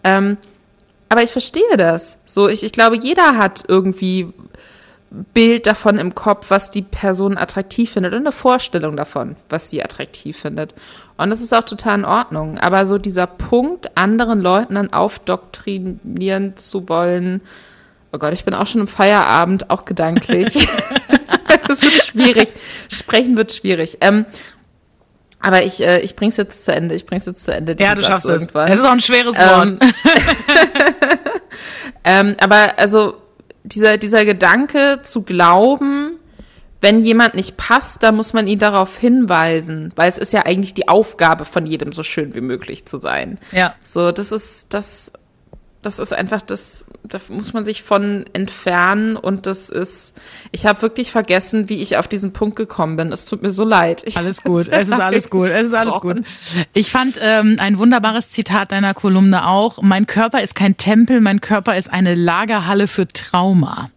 [0.03, 0.37] Ähm,
[1.09, 2.17] aber ich verstehe das.
[2.25, 4.31] So, ich, ich glaube, jeder hat irgendwie
[5.33, 9.83] Bild davon im Kopf, was die Person attraktiv findet und eine Vorstellung davon, was sie
[9.83, 10.75] attraktiv findet.
[11.17, 12.59] Und das ist auch total in Ordnung.
[12.59, 17.41] Aber so dieser Punkt, anderen Leuten dann aufdoktrinieren zu wollen,
[18.11, 20.67] oh Gott, ich bin auch schon im Feierabend, auch gedanklich.
[21.67, 22.53] das wird schwierig.
[22.89, 23.97] Sprechen wird schwierig.
[24.01, 24.25] Ähm,
[25.41, 26.95] aber ich, äh, ich bring's jetzt zu Ende.
[26.95, 27.75] Ich bring's jetzt zu Ende.
[27.79, 28.47] Ja, du schaffst es.
[28.47, 29.71] Es ist auch ein schweres Wort.
[29.71, 29.79] Ähm,
[32.03, 33.15] ähm, aber also
[33.63, 36.17] dieser, dieser Gedanke zu glauben,
[36.81, 40.73] wenn jemand nicht passt, dann muss man ihn darauf hinweisen, weil es ist ja eigentlich
[40.73, 43.37] die Aufgabe von jedem, so schön wie möglich zu sein.
[43.51, 43.75] Ja.
[43.83, 45.11] So, das ist, das
[45.81, 50.13] das ist einfach das, da muss man sich von entfernen und das ist,
[50.51, 53.13] ich habe wirklich vergessen, wie ich auf diesen Punkt gekommen bin.
[53.13, 54.03] Es tut mir so leid.
[54.05, 56.17] Ich alles gut, es ist alles gut, es ist alles gut.
[56.73, 59.81] Ich fand ähm, ein wunderbares Zitat deiner Kolumne auch.
[59.81, 63.89] Mein Körper ist kein Tempel, mein Körper ist eine Lagerhalle für Trauma.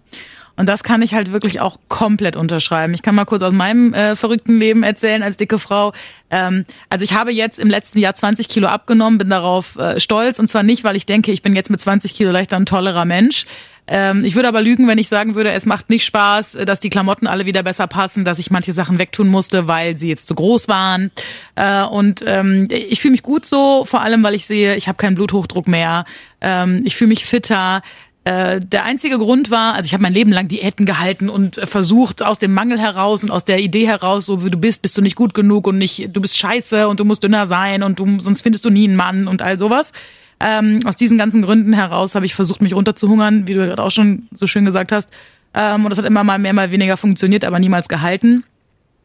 [0.57, 2.95] Und das kann ich halt wirklich auch komplett unterschreiben.
[2.95, 5.93] Ich kann mal kurz aus meinem äh, verrückten Leben erzählen als dicke Frau.
[6.31, 10.39] Ähm, also ich habe jetzt im letzten Jahr 20 Kilo abgenommen, bin darauf äh, stolz.
[10.39, 13.05] Und zwar nicht, weil ich denke, ich bin jetzt mit 20 Kilo leichter ein tollerer
[13.05, 13.47] Mensch.
[13.89, 16.91] Ähm, ich würde aber lügen, wenn ich sagen würde, es macht nicht Spaß, dass die
[16.91, 20.35] Klamotten alle wieder besser passen, dass ich manche Sachen wegtun musste, weil sie jetzt zu
[20.35, 21.11] groß waren.
[21.57, 24.97] Äh, und ähm, ich fühle mich gut so, vor allem, weil ich sehe, ich habe
[24.97, 26.05] keinen Bluthochdruck mehr.
[26.41, 27.83] Ähm, ich fühle mich fitter.
[28.25, 31.67] Äh, der einzige Grund war, also ich habe mein Leben lang Diäten gehalten und äh,
[31.67, 34.97] versucht aus dem Mangel heraus und aus der Idee heraus, so wie du bist, bist
[34.97, 37.99] du nicht gut genug und nicht, du bist scheiße und du musst dünner sein und
[37.99, 39.91] du sonst findest du nie einen Mann und all sowas.
[40.39, 43.91] Ähm, aus diesen ganzen Gründen heraus habe ich versucht, mich runterzuhungern, wie du gerade auch
[43.91, 45.09] schon so schön gesagt hast.
[45.55, 48.45] Ähm, und das hat immer mal mehr, mal weniger funktioniert, aber niemals gehalten.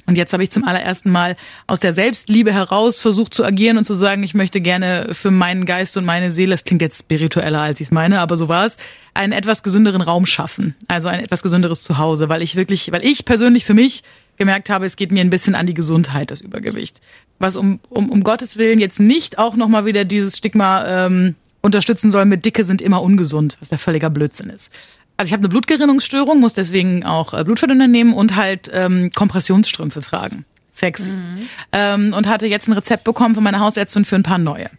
[0.08, 1.36] Und jetzt habe ich zum allerersten Mal
[1.68, 5.66] aus der Selbstliebe heraus versucht zu agieren und zu sagen, ich möchte gerne für meinen
[5.66, 8.66] Geist und meine Seele, das klingt jetzt spiritueller, als ich es meine, aber so war
[8.66, 8.78] es,
[9.14, 10.76] einen etwas gesünderen Raum schaffen.
[10.88, 14.02] Also ein etwas gesünderes Zuhause, weil ich wirklich, weil ich persönlich für mich
[14.38, 17.02] gemerkt habe, es geht mir ein bisschen an die Gesundheit, das Übergewicht.
[17.38, 22.12] Was um, um, um Gottes Willen jetzt nicht auch nochmal wieder dieses Stigma ähm, unterstützen
[22.12, 24.72] soll mit Dicke sind immer ungesund, was der völliger Blödsinn ist
[25.18, 30.02] also ich habe eine Blutgerinnungsstörung, muss deswegen auch äh, Blutverdünner nehmen und halt ähm, Kompressionsstrümpfe
[30.02, 30.46] tragen.
[30.72, 31.10] Sexy.
[31.10, 31.50] Mhm.
[31.72, 34.70] Ähm, und hatte jetzt ein Rezept bekommen von meiner Hausärztin für ein paar neue.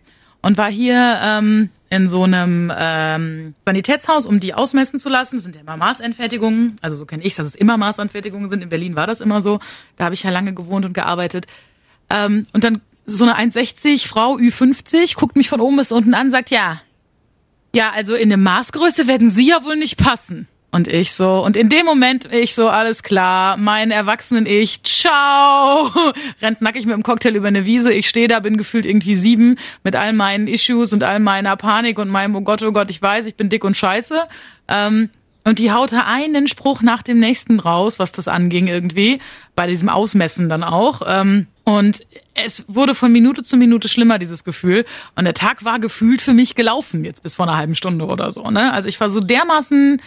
[0.40, 5.37] Und war hier ähm, in so einem ähm, Sanitätshaus, um die ausmessen zu lassen.
[5.37, 6.79] Das sind ja immer Maßanfertigungen.
[6.81, 8.62] Also so kenne ich dass es immer Maßanfertigungen sind.
[8.62, 9.59] In Berlin war das immer so.
[9.96, 11.46] Da habe ich ja lange gewohnt und gearbeitet.
[12.11, 16.31] Ähm, und dann so eine 1,60 Frau Ü50 guckt mich von oben bis unten an,
[16.31, 16.81] sagt, ja,
[17.74, 20.48] ja, also in der Maßgröße werden Sie ja wohl nicht passen.
[20.70, 25.88] Und ich so, und in dem Moment ich so, alles klar, mein erwachsenen Ich, ciao,
[26.42, 29.57] rennt nackig mit dem Cocktail über eine Wiese, ich stehe da, bin gefühlt irgendwie sieben,
[29.83, 33.00] mit all meinen Issues und all meiner Panik und meinem, oh Gott, oh Gott, ich
[33.00, 34.24] weiß, ich bin dick und scheiße.
[34.68, 35.09] Ähm,
[35.44, 39.20] und die haute einen Spruch nach dem nächsten raus, was das anging irgendwie,
[39.57, 41.00] bei diesem Ausmessen dann auch.
[41.07, 42.02] Ähm, und
[42.44, 44.85] es wurde von Minute zu Minute schlimmer, dieses Gefühl.
[45.16, 48.31] Und der Tag war gefühlt für mich gelaufen, jetzt bis vor einer halben Stunde oder
[48.31, 48.51] so.
[48.51, 48.72] Ne?
[48.72, 50.01] Also ich war so dermaßen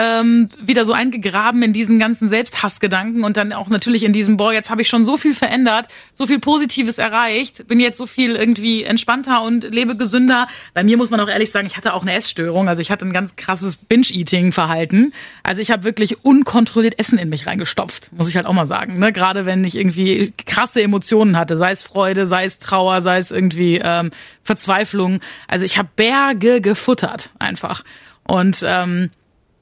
[0.00, 4.50] ähm, wieder so eingegraben in diesen ganzen Selbsthassgedanken und dann auch natürlich in diesem, boah,
[4.50, 8.34] jetzt habe ich schon so viel verändert, so viel Positives erreicht, bin jetzt so viel
[8.34, 10.46] irgendwie entspannter und lebe gesünder.
[10.72, 13.04] Bei mir muss man auch ehrlich sagen, ich hatte auch eine Essstörung, also ich hatte
[13.04, 15.12] ein ganz krasses Binge-Eating-Verhalten.
[15.42, 18.98] Also ich habe wirklich unkontrolliert Essen in mich reingestopft, muss ich halt auch mal sagen.
[18.98, 19.12] Ne?
[19.12, 23.30] Gerade wenn ich irgendwie krasse Emotionen hatte, sei es Freude, sei es Trauer, sei es
[23.30, 24.12] irgendwie ähm,
[24.44, 25.20] Verzweiflung.
[25.46, 27.84] Also ich habe Berge gefuttert einfach.
[28.26, 29.10] Und ähm,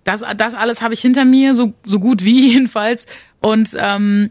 [0.08, 3.04] das, das alles habe ich hinter mir, so, so gut wie jedenfalls.
[3.40, 4.30] Und ähm,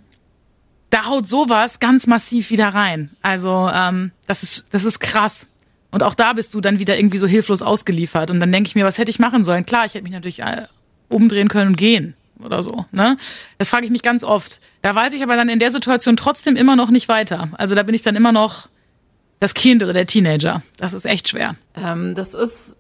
[0.89, 3.11] da haut sowas ganz massiv wieder rein.
[3.21, 5.47] Also ähm, das, ist, das ist krass.
[5.91, 8.31] Und auch da bist du dann wieder irgendwie so hilflos ausgeliefert.
[8.31, 9.65] Und dann denke ich mir, was hätte ich machen sollen?
[9.65, 10.65] Klar, ich hätte mich natürlich äh,
[11.09, 12.85] umdrehen können und gehen oder so.
[12.91, 13.17] Ne?
[13.59, 14.59] Das frage ich mich ganz oft.
[14.81, 17.49] Da weiß ich aber dann in der Situation trotzdem immer noch nicht weiter.
[17.53, 18.67] Also da bin ich dann immer noch
[19.39, 20.63] das Kind oder der Teenager.
[20.77, 21.55] Das ist echt schwer.
[21.75, 22.75] Ähm, das ist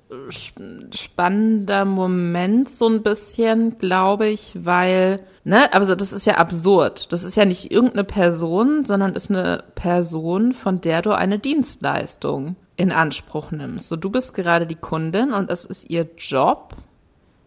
[0.91, 7.11] spannender Moment so ein bisschen, glaube ich, weil, ne, aber das ist ja absurd.
[7.11, 12.55] Das ist ja nicht irgendeine Person, sondern ist eine Person, von der du eine Dienstleistung
[12.75, 13.89] in Anspruch nimmst.
[13.89, 16.75] So, du bist gerade die Kundin und es ist ihr Job,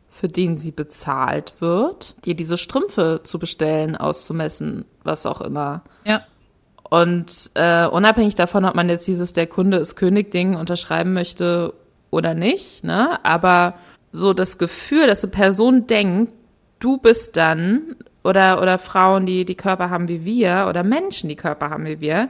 [0.09, 5.83] für den sie bezahlt wird, dir diese Strümpfe zu bestellen, auszumessen, was auch immer.
[6.05, 6.23] Ja.
[6.91, 11.73] Und äh, unabhängig davon, ob man jetzt dieses Der Kunde ist König-Ding unterschreiben möchte
[12.11, 13.25] oder nicht, ne?
[13.25, 13.75] Aber
[14.11, 16.33] so das Gefühl, dass eine Person denkt,
[16.81, 21.37] du bist dann, oder, oder Frauen, die die Körper haben wie wir, oder Menschen, die
[21.37, 22.29] Körper haben wie wir,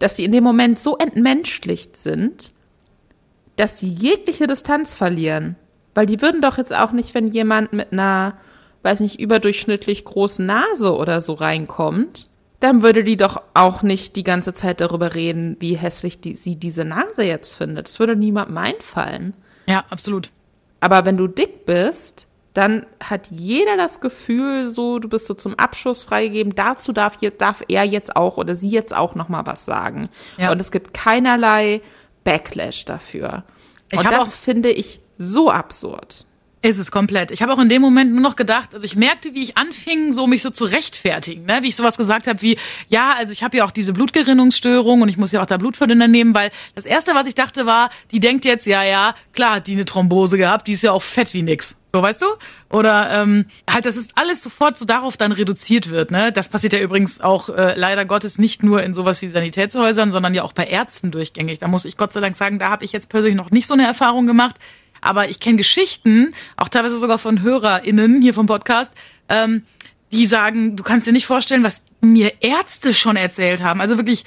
[0.00, 2.50] dass sie in dem Moment so entmenschlicht sind,
[3.54, 5.54] dass sie jegliche Distanz verlieren.
[5.94, 8.38] Weil die würden doch jetzt auch nicht, wenn jemand mit einer,
[8.82, 12.26] weiß nicht, überdurchschnittlich großen Nase oder so reinkommt,
[12.60, 16.56] dann würde die doch auch nicht die ganze Zeit darüber reden, wie hässlich die, sie
[16.56, 17.88] diese Nase jetzt findet.
[17.88, 19.34] Das würde niemandem einfallen.
[19.66, 20.30] Ja, absolut.
[20.80, 25.58] Aber wenn du dick bist, dann hat jeder das Gefühl, so du bist so zum
[25.58, 26.54] Abschuss freigegeben.
[26.54, 30.10] Dazu darf, darf er jetzt auch oder sie jetzt auch noch mal was sagen.
[30.36, 30.50] Ja.
[30.50, 31.80] Und es gibt keinerlei
[32.24, 33.44] Backlash dafür.
[33.92, 36.26] Und das finde ich so absurd.
[36.62, 37.30] Ist es komplett.
[37.30, 40.12] Ich habe auch in dem Moment nur noch gedacht, also ich merkte, wie ich anfing,
[40.12, 41.60] so mich so zu rechtfertigen, ne?
[41.62, 45.08] wie ich sowas gesagt habe wie, ja, also ich habe ja auch diese Blutgerinnungsstörung und
[45.08, 48.20] ich muss ja auch da Blutverdünner nehmen, weil das erste, was ich dachte, war, die
[48.20, 51.32] denkt jetzt, ja, ja, klar hat die eine Thrombose gehabt, die ist ja auch fett
[51.32, 51.78] wie nix.
[51.92, 52.26] So, weißt du?
[52.68, 56.12] Oder ähm, halt, dass es alles sofort so darauf dann reduziert wird.
[56.12, 56.30] Ne?
[56.30, 60.34] Das passiert ja übrigens auch äh, leider Gottes nicht nur in sowas wie Sanitätshäusern, sondern
[60.34, 61.58] ja auch bei Ärzten durchgängig.
[61.58, 63.74] Da muss ich Gott sei Dank sagen, da habe ich jetzt persönlich noch nicht so
[63.74, 64.56] eine Erfahrung gemacht.
[65.00, 68.92] Aber ich kenne Geschichten, auch teilweise sogar von HörerInnen hier vom Podcast,
[69.28, 69.62] ähm,
[70.12, 73.80] die sagen, du kannst dir nicht vorstellen, was mir Ärzte schon erzählt haben.
[73.80, 74.24] Also wirklich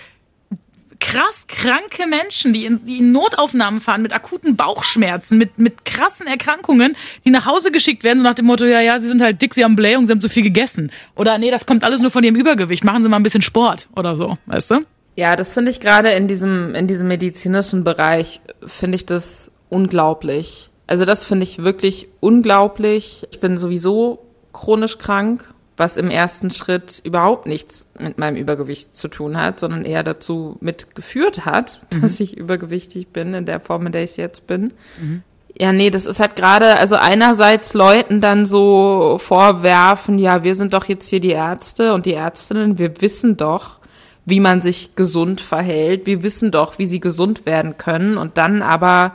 [0.99, 6.27] krass kranke Menschen, die in, die in Notaufnahmen fahren mit akuten Bauchschmerzen, mit, mit krassen
[6.27, 9.41] Erkrankungen, die nach Hause geschickt werden, so nach dem Motto, ja, ja, sie sind halt
[9.41, 10.91] dick, sie haben Blähung, sie haben zu viel gegessen.
[11.15, 13.89] Oder nee, das kommt alles nur von ihrem Übergewicht, machen sie mal ein bisschen Sport
[13.95, 14.85] oder so, weißt du?
[15.15, 20.69] Ja, das finde ich gerade in diesem, in diesem medizinischen Bereich, finde ich das unglaublich.
[20.87, 23.27] Also das finde ich wirklich unglaublich.
[23.31, 24.19] Ich bin sowieso
[24.51, 29.85] chronisch krank, was im ersten Schritt überhaupt nichts mit meinem Übergewicht zu tun hat, sondern
[29.85, 32.01] eher dazu mitgeführt hat, mhm.
[32.01, 34.73] dass ich übergewichtig bin in der Form, in der ich jetzt bin.
[34.99, 35.23] Mhm.
[35.55, 40.73] Ja, nee, das ist halt gerade, also einerseits Leuten dann so vorwerfen, ja, wir sind
[40.73, 43.77] doch jetzt hier die Ärzte und die Ärztinnen, wir wissen doch,
[44.25, 48.63] wie man sich gesund verhält, wir wissen doch, wie sie gesund werden können und dann
[48.63, 49.13] aber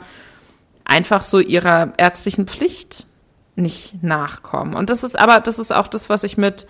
[0.89, 3.05] einfach so ihrer ärztlichen Pflicht
[3.55, 4.73] nicht nachkommen.
[4.73, 6.65] Und das ist aber, das ist auch das, was ich mit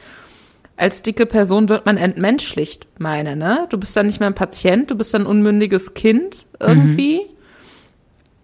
[0.76, 3.68] als dicke Person wird man entmenschlicht meine, ne?
[3.70, 7.18] Du bist dann nicht mehr ein Patient, du bist dann ein unmündiges Kind irgendwie.
[7.20, 7.40] Mhm.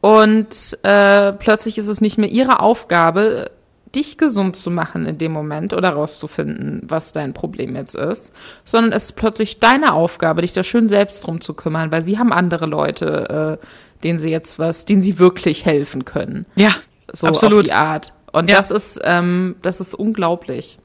[0.01, 3.51] Und äh, plötzlich ist es nicht mehr ihre Aufgabe,
[3.95, 8.35] dich gesund zu machen in dem Moment oder rauszufinden, was dein Problem jetzt ist,
[8.65, 12.19] sondern es ist plötzlich deine Aufgabe, dich da schön selbst drum zu kümmern, weil sie
[12.19, 13.65] haben andere Leute, äh,
[14.05, 16.45] denen sie jetzt was, denen sie wirklich helfen können.
[16.55, 16.69] Ja,
[17.11, 17.59] so absolut.
[17.59, 18.13] auf die Art.
[18.31, 18.57] Und ja.
[18.57, 20.77] das ist, ähm, das ist unglaublich.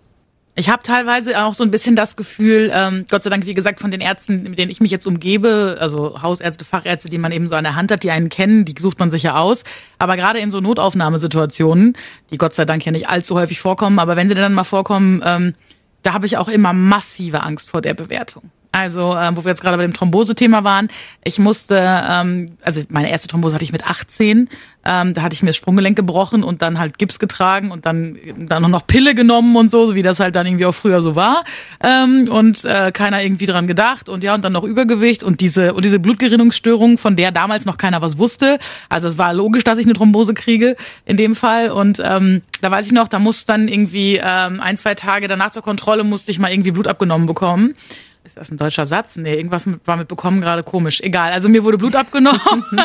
[0.57, 3.81] Ich habe teilweise auch so ein bisschen das Gefühl, ähm, Gott sei Dank, wie gesagt,
[3.81, 7.49] von den Ärzten, mit denen ich mich jetzt umgebe, also Hausärzte, Fachärzte, die man eben
[7.49, 9.65] so an der Hand hat, die einen kennen, die sucht man sich ja aus.
[9.99, 11.97] Aber gerade in so Notaufnahmesituationen,
[12.31, 15.23] die Gott sei Dank ja nicht allzu häufig vorkommen, aber wenn sie dann mal vorkommen,
[15.25, 15.55] ähm,
[16.03, 19.63] da habe ich auch immer massive Angst vor der Bewertung Also, ähm, wo wir jetzt
[19.63, 20.89] gerade bei dem Thrombose-Thema waren,
[21.25, 24.49] ich musste, ähm, also meine erste Thrombose hatte ich mit 18.
[24.83, 28.17] Ähm, da hatte ich mir das Sprunggelenk gebrochen und dann halt Gips getragen und dann
[28.37, 31.17] dann noch Pille genommen und so, so wie das halt dann irgendwie auch früher so
[31.17, 31.45] war.
[31.83, 35.75] Ähm, und äh, keiner irgendwie dran gedacht und ja, und dann noch Übergewicht und diese
[35.75, 38.59] und diese Blutgerinnungsstörung, von der damals noch keiner was wusste.
[38.89, 41.71] Also es war logisch, dass ich eine Thrombose kriege in dem Fall.
[41.71, 45.51] Und ähm, da weiß ich noch, da muss dann irgendwie ähm, ein, zwei Tage danach
[45.51, 47.75] zur Kontrolle musste ich mal irgendwie Blut abgenommen bekommen.
[48.23, 49.17] Ist das ein deutscher Satz?
[49.17, 51.01] Nee, irgendwas war mit bekommen gerade komisch.
[51.01, 51.33] Egal.
[51.33, 52.39] Also mir wurde Blut abgenommen.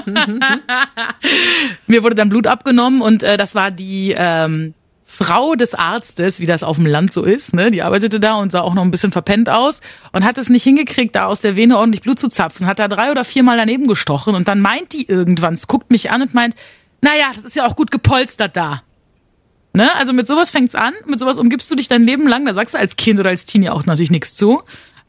[1.87, 6.45] mir wurde dann Blut abgenommen und äh, das war die ähm, Frau des Arztes, wie
[6.45, 7.53] das auf dem Land so ist.
[7.53, 7.69] Ne?
[7.69, 9.81] Die arbeitete da und sah auch noch ein bisschen verpennt aus
[10.13, 12.65] und hat es nicht hingekriegt, da aus der Vene ordentlich Blut zu zapfen.
[12.65, 16.21] Hat da drei oder viermal daneben gestochen und dann meint die irgendwann, guckt mich an
[16.21, 16.55] und meint,
[17.01, 18.79] naja, das ist ja auch gut gepolstert da.
[19.73, 19.93] Ne?
[19.95, 22.73] Also mit sowas fängt's an, mit sowas umgibst du dich dein Leben lang, da sagst
[22.73, 24.61] du als Kind oder als Teenie auch natürlich nichts zu.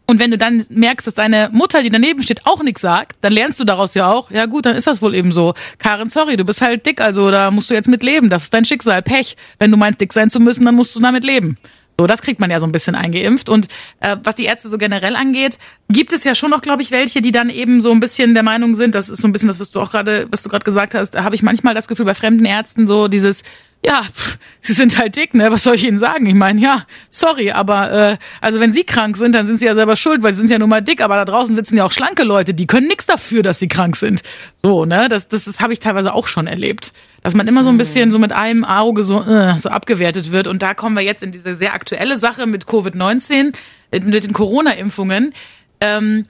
[0.09, 3.33] Und wenn du dann merkst, dass deine Mutter, die daneben steht, auch nichts sagt, dann
[3.33, 5.55] lernst du daraus ja auch, ja gut, dann ist das wohl eben so.
[5.79, 8.31] Karin, sorry, du bist halt dick, also da musst du jetzt mit leben.
[8.31, 9.37] Das ist dein Schicksal, Pech.
[9.59, 11.57] Wenn du meinst, dick sein zu müssen, dann musst du damit leben.
[11.99, 13.49] So, das kriegt man ja so ein bisschen eingeimpft.
[13.49, 13.69] Und
[14.01, 17.23] äh, was die Ärzte so generell angeht, gibt es ja schon noch, glaube ich, welche,
[17.23, 19.59] die dann eben so ein bisschen der Meinung sind, das ist so ein bisschen das,
[19.61, 22.05] was du auch gerade, was du gerade gesagt hast, da habe ich manchmal das Gefühl
[22.05, 23.43] bei fremden Ärzten so dieses,
[23.87, 25.53] ja, pff, sie sind halt dick, ne?
[25.53, 26.27] Was soll ich ihnen sagen?
[26.27, 29.77] Ich meine, ja, sorry, aber äh, also wenn sie krank sind, dann sind sie ja
[29.77, 31.93] selber schuld, weil sie sind ja nun mal dick, aber da draußen sitzen ja auch
[31.93, 34.23] schlanke Leute, die können nichts dafür, dass sie krank sind.
[34.61, 35.09] So, ne?
[35.09, 36.93] Das, das, das habe ich teilweise auch schon erlebt.
[37.23, 40.49] Dass man immer so ein bisschen so mit einem Auge so, äh, so abgewertet wird.
[40.49, 43.55] Und da kommen wir jetzt in diese sehr aktuelle Sache mit Covid-19,
[43.93, 45.33] äh, mit den Corona-Impfungen.
[45.81, 46.25] Ähm,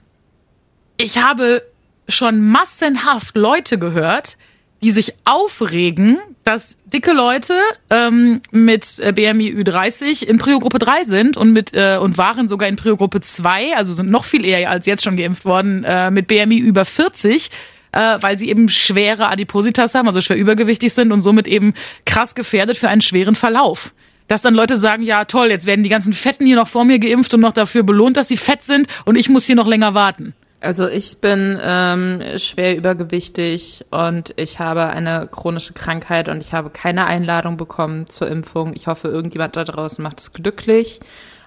[0.97, 1.63] ich habe
[2.07, 4.37] schon massenhaft Leute gehört,
[4.83, 7.53] die sich aufregen, dass dicke Leute
[7.89, 12.69] ähm, mit äh, BMI Ü30 in Prio-Gruppe 3 sind und mit äh, und waren sogar
[12.69, 16.27] in Prio-Gruppe 2, also sind noch viel eher als jetzt schon geimpft worden, äh, mit
[16.27, 17.49] BMI über 40,
[17.91, 21.73] äh, weil sie eben schwere Adipositas haben, also schwer übergewichtig sind und somit eben
[22.05, 23.93] krass gefährdet für einen schweren Verlauf
[24.29, 26.99] dass dann Leute sagen, ja toll, jetzt werden die ganzen Fetten hier noch vor mir
[26.99, 29.93] geimpft und noch dafür belohnt, dass sie fett sind und ich muss hier noch länger
[29.93, 30.33] warten.
[30.67, 36.69] Also ich bin ähm, schwer übergewichtig und ich habe eine chronische Krankheit und ich habe
[36.71, 38.73] keine Einladung bekommen zur Impfung.
[38.75, 40.99] Ich hoffe, irgendjemand da draußen macht es glücklich.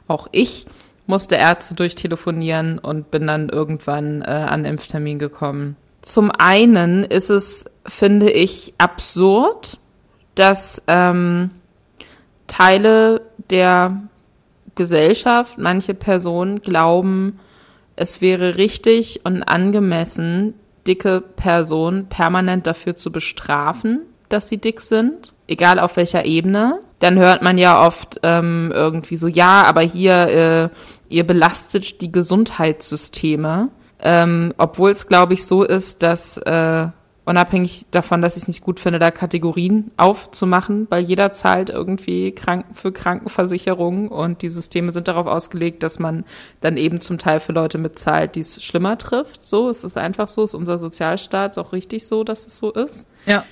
[0.08, 0.64] Auch ich
[1.06, 5.76] musste Ärzte durchtelefonieren und bin dann irgendwann äh, an Impftermin gekommen.
[6.00, 9.80] Zum einen ist es, finde ich, absurd,
[10.34, 11.50] dass ähm,
[12.46, 14.00] Teile der
[14.76, 17.38] Gesellschaft, manche Personen glauben,
[18.00, 20.54] es wäre richtig und angemessen,
[20.86, 26.80] dicke Personen permanent dafür zu bestrafen, dass sie dick sind, egal auf welcher Ebene.
[27.00, 30.70] Dann hört man ja oft ähm, irgendwie so, ja, aber hier,
[31.10, 33.68] äh, ihr belastet die Gesundheitssysteme.
[34.00, 36.86] Ähm, Obwohl es, glaube ich, so ist, dass äh,
[37.30, 42.32] unabhängig davon, dass ich es nicht gut finde, da Kategorien aufzumachen, weil jeder zahlt irgendwie
[42.32, 46.24] Kranken für Krankenversicherungen und die Systeme sind darauf ausgelegt, dass man
[46.60, 49.46] dann eben zum Teil für Leute mitzahlt, die es schlimmer trifft.
[49.46, 52.72] So, es ist einfach so, ist unser Sozialstaat ist auch richtig so, dass es so
[52.72, 53.08] ist.
[53.26, 53.44] Ja.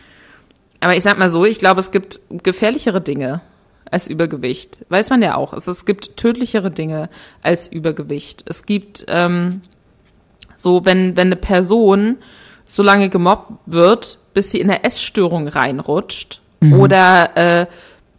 [0.80, 3.42] Aber ich sag mal so, ich glaube, es gibt gefährlichere Dinge
[3.88, 4.84] als Übergewicht.
[4.88, 5.52] Weiß man ja auch.
[5.52, 7.08] Es, es gibt tödlichere Dinge
[7.42, 8.42] als Übergewicht.
[8.46, 9.62] Es gibt ähm,
[10.56, 12.16] so, wenn, wenn eine Person
[12.68, 16.74] so lange gemobbt wird, bis sie in eine Essstörung reinrutscht mhm.
[16.74, 17.66] oder äh,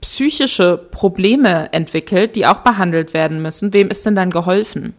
[0.01, 4.93] psychische Probleme entwickelt, die auch behandelt werden müssen, wem ist denn dann geholfen?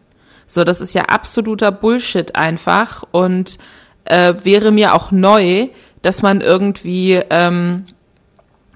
[0.47, 3.59] So, das ist ja absoluter Bullshit einfach und
[4.05, 5.69] äh, wäre mir auch neu,
[6.03, 7.87] dass man irgendwie ähm,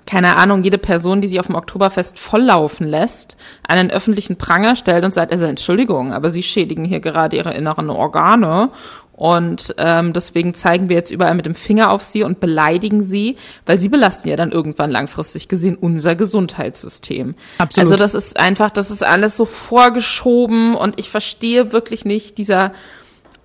[0.07, 5.05] keine Ahnung, jede Person, die sich auf dem Oktoberfest volllaufen lässt, einen öffentlichen Pranger stellt
[5.05, 8.71] und sagt, also Entschuldigung, aber Sie schädigen hier gerade Ihre inneren Organe
[9.17, 13.37] und ähm, deswegen zeigen wir jetzt überall mit dem Finger auf sie und beleidigen sie,
[13.65, 17.37] weil sie belasten ja dann irgendwann langfristig gesehen unser Gesundheitssystem.
[17.59, 17.93] Absolut.
[17.93, 22.73] Also das ist einfach, das ist alles so vorgeschoben und ich verstehe wirklich nicht dieser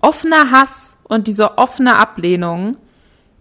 [0.02, 2.76] offene Hass und diese offene Ablehnung,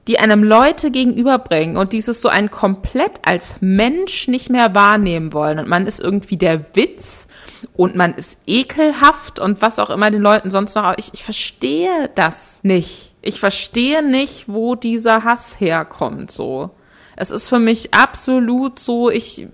[0.06, 5.58] die einem Leute gegenüberbringen und dieses so ein komplett als Mensch nicht mehr wahrnehmen wollen
[5.58, 7.27] und man ist irgendwie der Witz
[7.74, 10.94] und man ist ekelhaft und was auch immer den Leuten sonst noch.
[10.96, 13.14] Ich, ich verstehe das nicht.
[13.22, 16.70] Ich verstehe nicht, wo dieser Hass herkommt, so.
[17.16, 19.48] Es ist für mich absolut so, ich,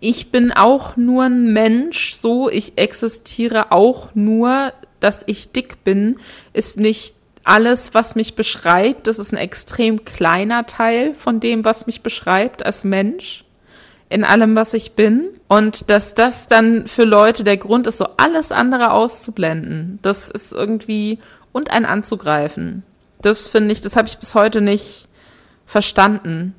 [0.00, 6.18] ich bin auch nur ein Mensch, so, ich existiere auch nur, dass ich dick bin,
[6.52, 7.14] ist nicht
[7.46, 9.06] alles, was mich beschreibt.
[9.06, 13.45] Das ist ein extrem kleiner Teil von dem, was mich beschreibt als Mensch.
[14.08, 15.28] In allem, was ich bin.
[15.48, 19.98] Und dass das dann für Leute der Grund ist, so alles andere auszublenden.
[20.02, 21.18] Das ist irgendwie
[21.52, 22.82] und einen anzugreifen.
[23.22, 25.08] Das finde ich, das habe ich bis heute nicht
[25.64, 26.54] verstanden.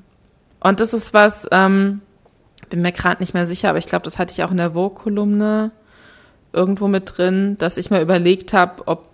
[0.59, 2.01] Und das ist was, ähm,
[2.69, 4.71] bin mir gerade nicht mehr sicher, aber ich glaube, das hatte ich auch in der
[4.71, 5.71] Vogue-Kolumne
[6.51, 9.05] irgendwo mit drin, dass ich mir überlegt habe, ob,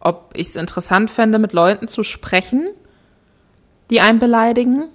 [0.00, 2.68] ob ich es interessant fände, mit Leuten zu sprechen,
[3.90, 4.88] die einen beleidigen,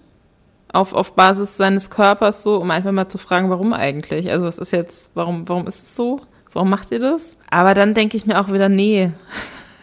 [0.74, 4.30] auf, auf Basis seines Körpers so, um einfach mal zu fragen, warum eigentlich?
[4.30, 6.22] Also was ist jetzt, warum, warum ist es so?
[6.53, 7.38] Warum macht ihr das?
[7.49, 9.11] Aber dann denke ich mir auch wieder, nee.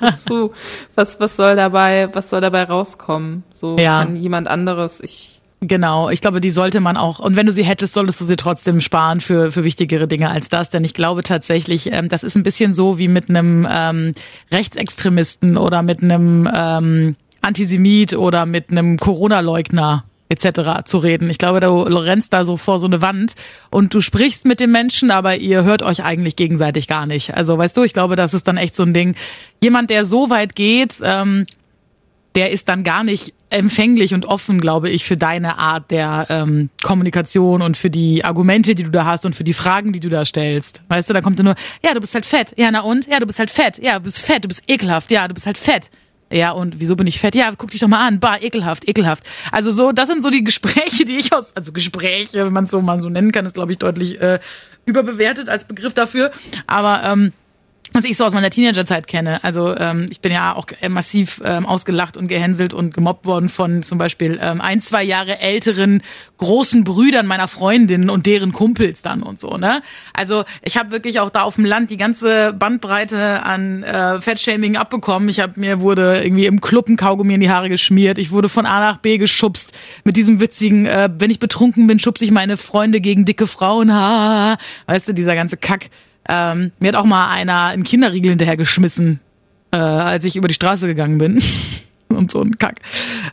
[0.02, 0.52] Wozu?
[0.94, 3.44] was, was soll dabei, was soll dabei rauskommen?
[3.52, 4.00] So Ja.
[4.00, 7.64] kann jemand anderes, ich Genau, ich glaube, die sollte man auch, und wenn du sie
[7.64, 11.24] hättest, solltest du sie trotzdem sparen für, für wichtigere Dinge als das, denn ich glaube
[11.24, 14.14] tatsächlich, ähm, das ist ein bisschen so wie mit einem ähm,
[14.52, 17.16] Rechtsextremisten oder mit einem ähm,
[17.46, 20.84] Antisemit oder mit einem Corona-Leugner etc.
[20.86, 21.30] zu reden.
[21.30, 23.34] Ich glaube, du rennst da so vor so eine Wand
[23.70, 27.34] und du sprichst mit dem Menschen, aber ihr hört euch eigentlich gegenseitig gar nicht.
[27.36, 29.16] Also weißt du, ich glaube, das ist dann echt so ein Ding.
[29.62, 31.46] Jemand, der so weit geht, ähm,
[32.34, 36.70] der ist dann gar nicht empfänglich und offen, glaube ich, für deine Art der ähm,
[36.84, 40.10] Kommunikation und für die Argumente, die du da hast und für die Fragen, die du
[40.10, 40.82] da stellst.
[40.90, 42.54] Weißt du, da kommt dann nur, ja, du bist halt fett.
[42.58, 43.08] Ja, na und?
[43.08, 43.78] Ja, du bist halt fett.
[43.82, 45.12] Ja, du bist fett, du bist ekelhaft.
[45.12, 45.90] Ja, du bist halt fett.
[46.36, 47.34] Ja, und wieso bin ich fett?
[47.34, 48.20] Ja, guck dich doch mal an.
[48.20, 49.24] Bah, ekelhaft, ekelhaft.
[49.54, 52.72] Also so, das sind so die Gespräche, die ich aus, also Gespräche, wenn man es
[52.72, 54.40] so mal so nennen kann, ist, glaube ich, deutlich äh,
[54.86, 56.32] überbewertet als Begriff dafür.
[56.68, 57.32] Aber ähm,
[57.96, 59.42] was ich so aus meiner Teenagerzeit kenne.
[59.44, 63.84] Also ähm, ich bin ja auch massiv ähm, ausgelacht und gehänselt und gemobbt worden von
[63.84, 66.02] zum Beispiel ähm, ein, zwei Jahre älteren
[66.38, 69.56] großen Brüdern meiner Freundinnen und deren Kumpels dann und so.
[69.56, 69.82] Ne?
[70.14, 74.76] Also ich habe wirklich auch da auf dem Land die ganze Bandbreite an äh, Fettshaming
[74.76, 75.30] abbekommen.
[75.30, 78.20] Ich habe mir wurde irgendwie im Club ein Kaugummi in die Haare geschmiert.
[78.20, 79.72] Ich wurde von A nach B geschubst
[80.04, 83.94] mit diesem witzigen, äh, wenn ich betrunken bin, schubse ich meine Freunde gegen dicke Frauen.
[83.94, 85.90] Ha, weißt du, dieser ganze Kack.
[86.28, 89.20] Ähm, mir hat auch mal einer einen Kinderriegel hinterhergeschmissen,
[89.72, 91.42] äh, als ich über die Straße gegangen bin.
[92.10, 92.80] und so ein Kack.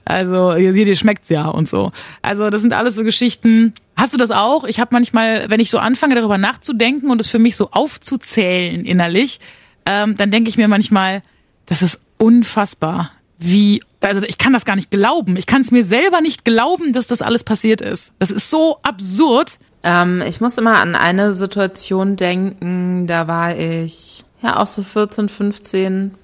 [0.05, 1.93] Also hier, hier schmeckt's ja und so.
[2.20, 3.74] Also das sind alles so Geschichten.
[3.97, 4.64] Hast du das auch?
[4.64, 8.84] Ich habe manchmal, wenn ich so anfange darüber nachzudenken und es für mich so aufzuzählen
[8.84, 9.40] innerlich,
[9.86, 11.22] ähm, dann denke ich mir manchmal,
[11.66, 15.36] das ist unfassbar, wie also ich kann das gar nicht glauben.
[15.36, 18.12] Ich kann es mir selber nicht glauben, dass das alles passiert ist.
[18.18, 19.59] Das ist so absurd.
[19.83, 25.28] Ähm, ich muss immer an eine Situation denken, da war ich ja auch so 14,
[25.28, 26.14] 15,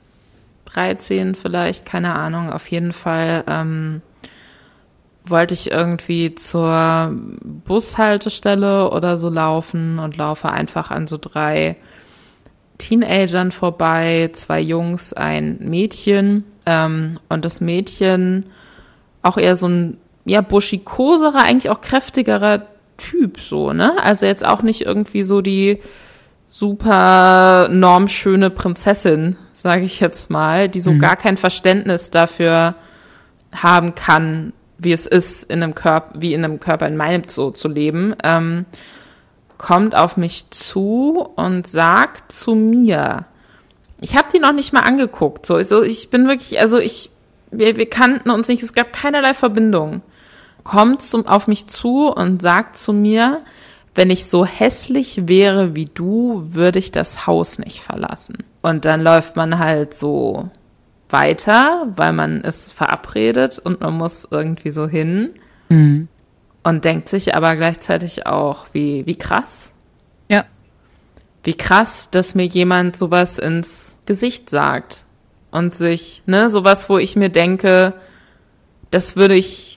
[0.67, 4.03] 13 vielleicht, keine Ahnung, auf jeden Fall ähm,
[5.25, 11.77] wollte ich irgendwie zur Bushaltestelle oder so laufen und laufe einfach an so drei
[12.79, 16.45] Teenagern vorbei, zwei Jungs, ein Mädchen.
[16.65, 18.47] Ähm, und das Mädchen
[19.23, 22.63] auch eher so ein ja buschikoserer, eigentlich auch kräftigerer
[22.99, 23.95] Typ so, ne?
[24.03, 25.81] Also jetzt auch nicht irgendwie so die
[26.47, 32.75] super normschöne Prinzessin, sage ich jetzt mal, die so gar kein Verständnis dafür
[33.53, 37.51] haben kann, wie es ist, in einem Körper, wie in einem Körper in meinem so
[37.51, 38.67] zu leben, ähm,
[39.59, 43.27] kommt auf mich zu und sagt zu mir,
[44.01, 47.11] ich habe die noch nicht mal angeguckt, so, so ich bin wirklich, also ich,
[47.51, 50.03] wir, wir kannten uns nicht, es gab keinerlei Verbindung
[50.69, 53.41] kommt zum, auf mich zu und sagt zu mir,
[53.95, 58.45] wenn ich so hässlich wäre wie du, würde ich das Haus nicht verlassen.
[58.63, 60.51] Und dann läuft man halt so
[61.09, 65.31] weiter, weil man ist verabredet und man muss irgendwie so hin
[65.71, 66.09] Mhm.
[66.63, 69.73] und denkt sich aber gleichzeitig auch, wie, wie krass.
[70.29, 70.45] Ja.
[71.43, 75.05] Wie krass, dass mir jemand sowas ins Gesicht sagt
[75.51, 77.95] und sich, ne, sowas, wo ich mir denke,
[78.91, 79.68] das würde ich,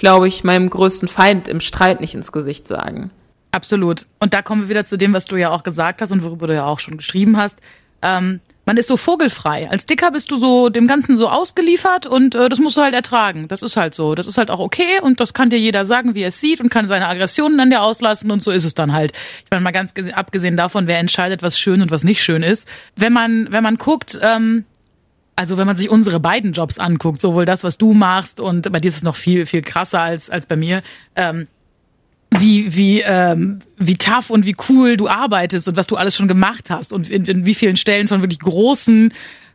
[0.00, 3.10] glaube ich, meinem größten Feind im Streit nicht ins Gesicht sagen.
[3.52, 4.06] Absolut.
[4.18, 6.46] Und da kommen wir wieder zu dem, was du ja auch gesagt hast und worüber
[6.46, 7.58] du ja auch schon geschrieben hast.
[8.02, 9.68] Ähm, man ist so vogelfrei.
[9.68, 12.94] Als Dicker bist du so dem Ganzen so ausgeliefert und äh, das musst du halt
[12.94, 13.48] ertragen.
[13.48, 14.14] Das ist halt so.
[14.14, 16.60] Das ist halt auch okay und das kann dir jeder sagen, wie er es sieht
[16.60, 19.12] und kann seine Aggressionen an dir auslassen und so ist es dann halt.
[19.44, 22.42] Ich meine mal ganz gese- abgesehen davon, wer entscheidet, was schön und was nicht schön
[22.42, 22.68] ist.
[22.96, 24.64] Wenn man wenn man guckt, ähm,
[25.40, 28.78] also wenn man sich unsere beiden Jobs anguckt, sowohl das, was du machst und bei
[28.78, 30.82] dir ist es noch viel viel krasser als als bei mir.
[31.16, 31.46] Ähm,
[32.38, 36.28] wie, wie, ähm, wie tough und wie cool du arbeitest und was du alles schon
[36.28, 39.12] gemacht hast und in, in wie vielen Stellen von wirklich großen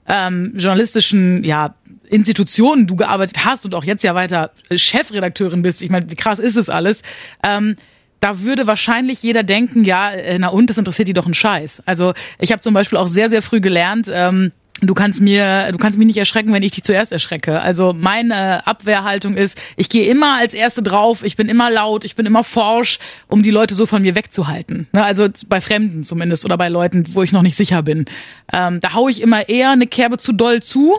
[0.07, 1.75] ähm, journalistischen ja,
[2.09, 5.81] Institutionen du gearbeitet hast und auch jetzt ja weiter Chefredakteurin bist.
[5.81, 7.01] Ich meine, wie krass ist es alles?
[7.43, 7.77] Ähm,
[8.19, 11.81] da würde wahrscheinlich jeder denken, ja, äh, na und, das interessiert die doch einen Scheiß.
[11.85, 14.51] Also ich habe zum Beispiel auch sehr, sehr früh gelernt, ähm,
[14.81, 17.61] du kannst mir, du kannst mich nicht erschrecken, wenn ich dich zuerst erschrecke.
[17.61, 22.15] Also meine Abwehrhaltung ist, ich gehe immer als Erste drauf, ich bin immer laut, ich
[22.15, 24.87] bin immer forsch, um die Leute so von mir wegzuhalten.
[24.91, 25.03] Ne?
[25.03, 28.05] Also bei Fremden zumindest oder bei Leuten, wo ich noch nicht sicher bin.
[28.53, 30.97] Ähm, da hau ich immer eher eine Kerbe zu doll zu,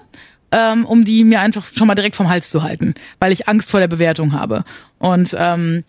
[0.53, 3.71] ähm, um die mir einfach schon mal direkt vom Hals zu halten, weil ich Angst
[3.71, 4.65] vor der Bewertung habe.
[4.99, 5.85] Und ähm,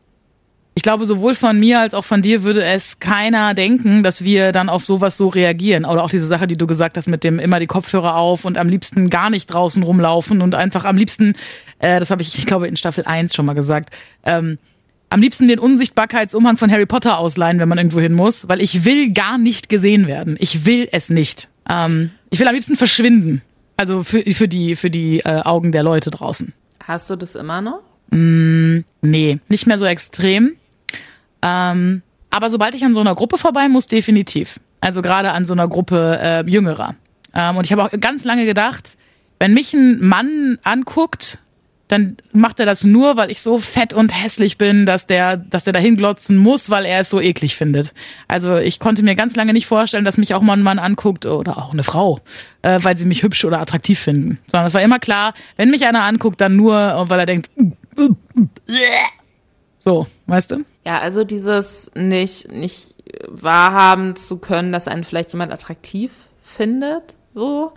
[0.77, 4.51] ich glaube, sowohl von mir als auch von dir würde es keiner denken, dass wir
[4.51, 5.85] dann auf sowas so reagieren.
[5.85, 8.59] Oder auch diese Sache, die du gesagt hast, mit dem immer die Kopfhörer auf und
[8.59, 11.33] am liebsten gar nicht draußen rumlaufen und einfach am liebsten,
[11.79, 13.89] äh, das habe ich, ich glaube, in Staffel 1 schon mal gesagt,
[14.23, 14.59] ähm,
[15.09, 18.85] am liebsten den Unsichtbarkeitsumhang von Harry Potter ausleihen, wenn man irgendwo hin muss, weil ich
[18.85, 20.37] will gar nicht gesehen werden.
[20.39, 21.49] Ich will es nicht.
[21.67, 23.41] Ähm, ich will am liebsten verschwinden.
[23.77, 26.53] Also für, für die, für die äh, Augen der Leute draußen.
[26.83, 27.81] Hast du das immer noch?
[28.11, 30.53] Mm, nee, nicht mehr so extrem.
[31.47, 34.59] Ähm, aber sobald ich an so einer Gruppe vorbei muss, definitiv.
[34.81, 36.95] Also gerade an so einer Gruppe äh, Jüngerer.
[37.33, 38.97] Ähm, und ich habe auch ganz lange gedacht,
[39.39, 41.39] wenn mich ein Mann anguckt,
[41.87, 45.63] dann macht er das nur, weil ich so fett und hässlich bin, dass der, dass
[45.63, 47.93] der dahin glotzen muss, weil er es so eklig findet.
[48.27, 51.25] Also ich konnte mir ganz lange nicht vorstellen, dass mich auch mal ein Mann anguckt
[51.25, 52.19] oder auch eine Frau,
[52.61, 54.39] äh, weil sie mich hübsch oder attraktiv finden.
[54.47, 57.49] Sondern es war immer klar, wenn mich einer anguckt, dann nur, weil er denkt,
[59.87, 60.65] so, weißt du?
[60.83, 62.93] Ja, also dieses nicht, nicht
[63.25, 66.11] wahrhaben zu können, dass einen vielleicht jemand attraktiv
[66.43, 67.71] findet, so.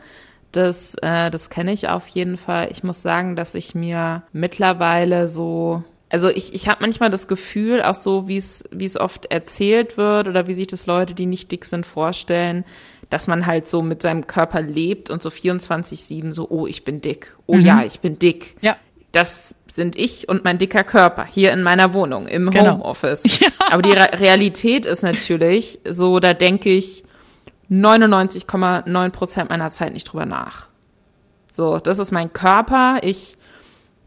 [0.51, 2.67] Das, äh, das kenne ich auf jeden Fall.
[2.73, 7.81] Ich muss sagen, dass ich mir mittlerweile so, also ich, ich habe manchmal das Gefühl,
[7.81, 11.27] auch so wie es wie es oft erzählt wird oder wie sich das Leute, die
[11.27, 12.65] nicht dick sind, vorstellen,
[13.09, 17.01] dass man halt so mit seinem Körper lebt und so 24/7 so, oh, ich bin
[17.01, 17.37] dick.
[17.47, 17.65] Oh Mhm.
[17.67, 18.57] ja, ich bin dick.
[18.61, 18.77] Ja.
[19.13, 22.75] Das sind ich und mein dicker Körper hier in meiner Wohnung im Genau.
[22.75, 23.23] Homeoffice.
[23.71, 27.05] Aber die Re Realität ist natürlich so, da denke ich
[27.71, 30.69] 99,9 Prozent meiner Zeit nicht drüber nach.
[31.53, 32.99] So, das ist mein Körper.
[33.03, 33.37] Ich,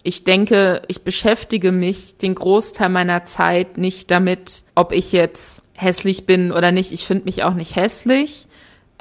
[0.03, 6.25] ich denke, ich beschäftige mich den Großteil meiner Zeit nicht damit, ob ich jetzt hässlich
[6.25, 6.91] bin oder nicht.
[6.91, 8.47] Ich finde mich auch nicht hässlich.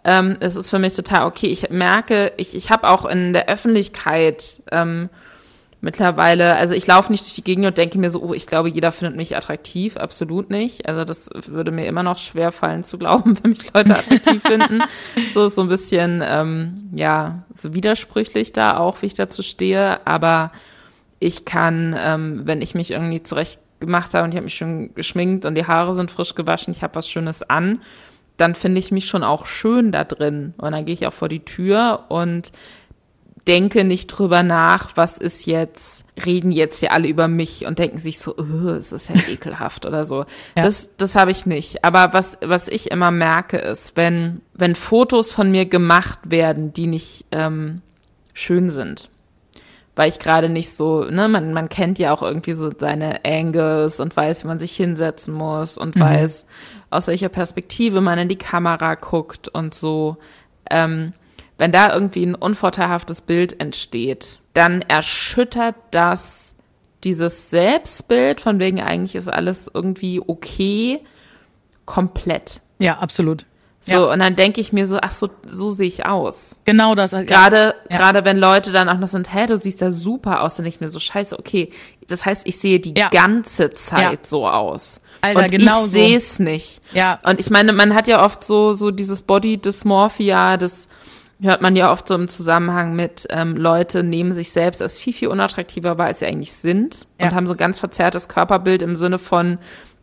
[0.05, 1.47] Ähm, es ist für mich total okay.
[1.47, 5.09] Ich merke, ich, ich habe auch in der Öffentlichkeit ähm,
[5.83, 8.71] mittlerweile, also ich laufe nicht durch die Gegend und denke mir so, oh, ich glaube,
[8.71, 9.97] jeder findet mich attraktiv.
[9.97, 10.89] Absolut nicht.
[10.89, 14.83] Also das würde mir immer noch schwer fallen zu glauben, wenn mich Leute attraktiv finden.
[15.35, 20.07] So ist so ein bisschen, ähm, ja, so widersprüchlich da auch, wie ich dazu stehe.
[20.07, 20.53] Aber
[21.19, 24.95] ich kann, ähm, wenn ich mich irgendwie zurecht gemacht habe und ich habe mich schon
[24.95, 27.81] geschminkt und die Haare sind frisch gewaschen, ich habe was Schönes an,
[28.37, 30.55] dann finde ich mich schon auch schön da drin.
[30.59, 32.53] Und dann gehe ich auch vor die Tür und
[33.47, 37.99] denke nicht drüber nach, was ist jetzt, reden jetzt hier alle über mich und denken
[37.99, 40.21] sich so, oh, es ist ja ekelhaft oder so.
[40.57, 40.65] Ja.
[40.65, 41.85] Das, das habe ich nicht.
[41.85, 46.87] Aber was, was ich immer merke, ist, wenn, wenn Fotos von mir gemacht werden, die
[46.87, 47.83] nicht ähm,
[48.33, 49.11] schön sind,
[49.97, 54.01] weil ich gerade nicht so, ne, man, man kennt ja auch irgendwie so seine Angles
[54.01, 56.47] und weiß, wie man sich hinsetzen muss und weiß,
[56.91, 60.17] aus welcher Perspektive man in die Kamera guckt und so.
[60.71, 61.13] Ähm,
[61.59, 66.55] wenn da irgendwie ein unvorteilhaftes Bild entsteht, dann erschüttert das
[67.05, 71.01] dieses Selbstbild, von wegen eigentlich ist alles irgendwie okay,
[71.85, 72.61] komplett.
[72.79, 73.47] Ja, absolut.
[73.85, 74.13] So, Ja.
[74.13, 76.61] und dann denke ich mir so, ach so, so sehe ich aus.
[76.65, 77.11] Genau das.
[77.11, 77.23] Ja.
[77.25, 77.99] Gerade, Ja.
[77.99, 80.77] gerade wenn Leute dann auch noch sind, hä, du siehst ja super aus, dann denke
[80.77, 81.73] ich mir so, scheiße, okay.
[82.07, 83.09] Das heißt, ich sehe die Ja.
[83.09, 85.01] ganze Zeit so aus.
[85.21, 85.99] Alter, und genau ich so.
[85.99, 86.81] sehe es nicht.
[86.93, 87.19] Ja.
[87.25, 90.89] Und ich meine, man hat ja oft so, so dieses Body Dysmorphia, das
[91.43, 95.13] hört man ja oft so im Zusammenhang mit, ähm, Leute nehmen sich selbst als viel,
[95.13, 97.27] viel unattraktiver wahr, als sie eigentlich sind Ja.
[97.29, 99.59] und haben so ein ganz verzerrtes Körperbild im Sinne von,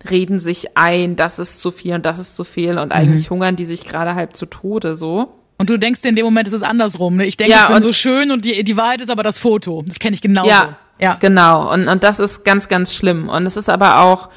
[0.10, 2.92] reden sich ein, das ist zu viel und das ist zu viel und Mhm.
[2.94, 5.34] eigentlich hungern die sich gerade halb zu Tode so.
[5.58, 7.18] Und du denkst dir in dem Moment, es ist andersrum.
[7.18, 7.26] Ne?
[7.26, 9.84] Ich denke, Ja, ich bin so schön und die, die Wahrheit ist aber das Foto.
[9.86, 10.50] Das kenne ich genauso.
[10.50, 11.18] Ja, ja.
[11.20, 11.70] genau.
[11.74, 13.28] Und, und das ist ganz, ganz schlimm.
[13.28, 14.30] Und es ist aber auch,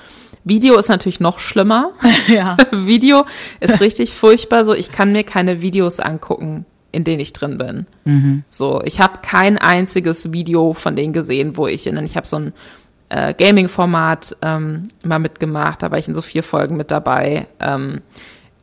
[0.42, 1.92] Video ist natürlich noch schlimmer.
[2.26, 2.56] ja.
[2.72, 3.24] Video
[3.60, 4.64] ist richtig furchtbar.
[4.64, 7.86] So, ich kann mir keine Videos angucken, in denen ich drin bin.
[8.04, 8.44] Mhm.
[8.48, 12.36] So, ich habe kein einziges Video von denen gesehen, wo ich in, ich habe so
[12.36, 12.52] ein
[13.08, 17.48] äh, Gaming-Format ähm, mal mitgemacht, da war ich in so vier Folgen mit dabei.
[17.60, 18.02] Ähm,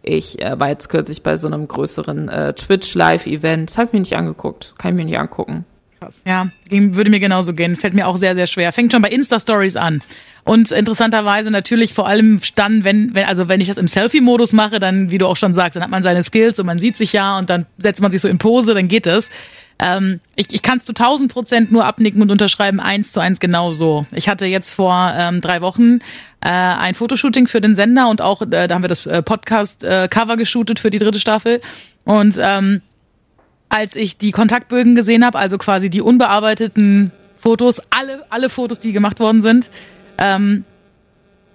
[0.01, 3.69] ich äh, war jetzt kürzlich bei so einem größeren äh, Twitch-Live-Event.
[3.69, 4.73] Das habe ich mir nicht angeguckt.
[4.77, 5.65] Kann ich mir nicht angucken.
[5.99, 6.21] Krass.
[6.25, 7.75] Ja, würde mir genauso gehen.
[7.75, 8.71] Fällt mir auch sehr, sehr schwer.
[8.71, 10.01] Fängt schon bei Insta-Stories an.
[10.49, 14.79] Und interessanterweise natürlich vor allem dann, wenn, wenn, also wenn ich das im Selfie-Modus mache,
[14.79, 17.13] dann, wie du auch schon sagst, dann hat man seine Skills und man sieht sich
[17.13, 19.29] ja und dann setzt man sich so in Pose, dann geht es.
[19.77, 23.39] Ähm, ich ich kann es zu 1000 Prozent nur abnicken und unterschreiben, eins zu eins
[23.39, 24.07] genauso.
[24.11, 25.99] Ich hatte jetzt vor ähm, drei Wochen
[26.41, 30.35] äh, ein Fotoshooting für den Sender und auch, äh, da haben wir das äh, Podcast-Cover
[30.35, 31.61] geshootet für die dritte Staffel.
[32.05, 32.81] Und ähm,
[33.69, 38.93] als ich die Kontaktbögen gesehen habe, also quasi die unbearbeiteten Fotos, alle, alle Fotos, die
[38.93, 39.69] gemacht worden sind.
[40.19, 40.65] Ähm,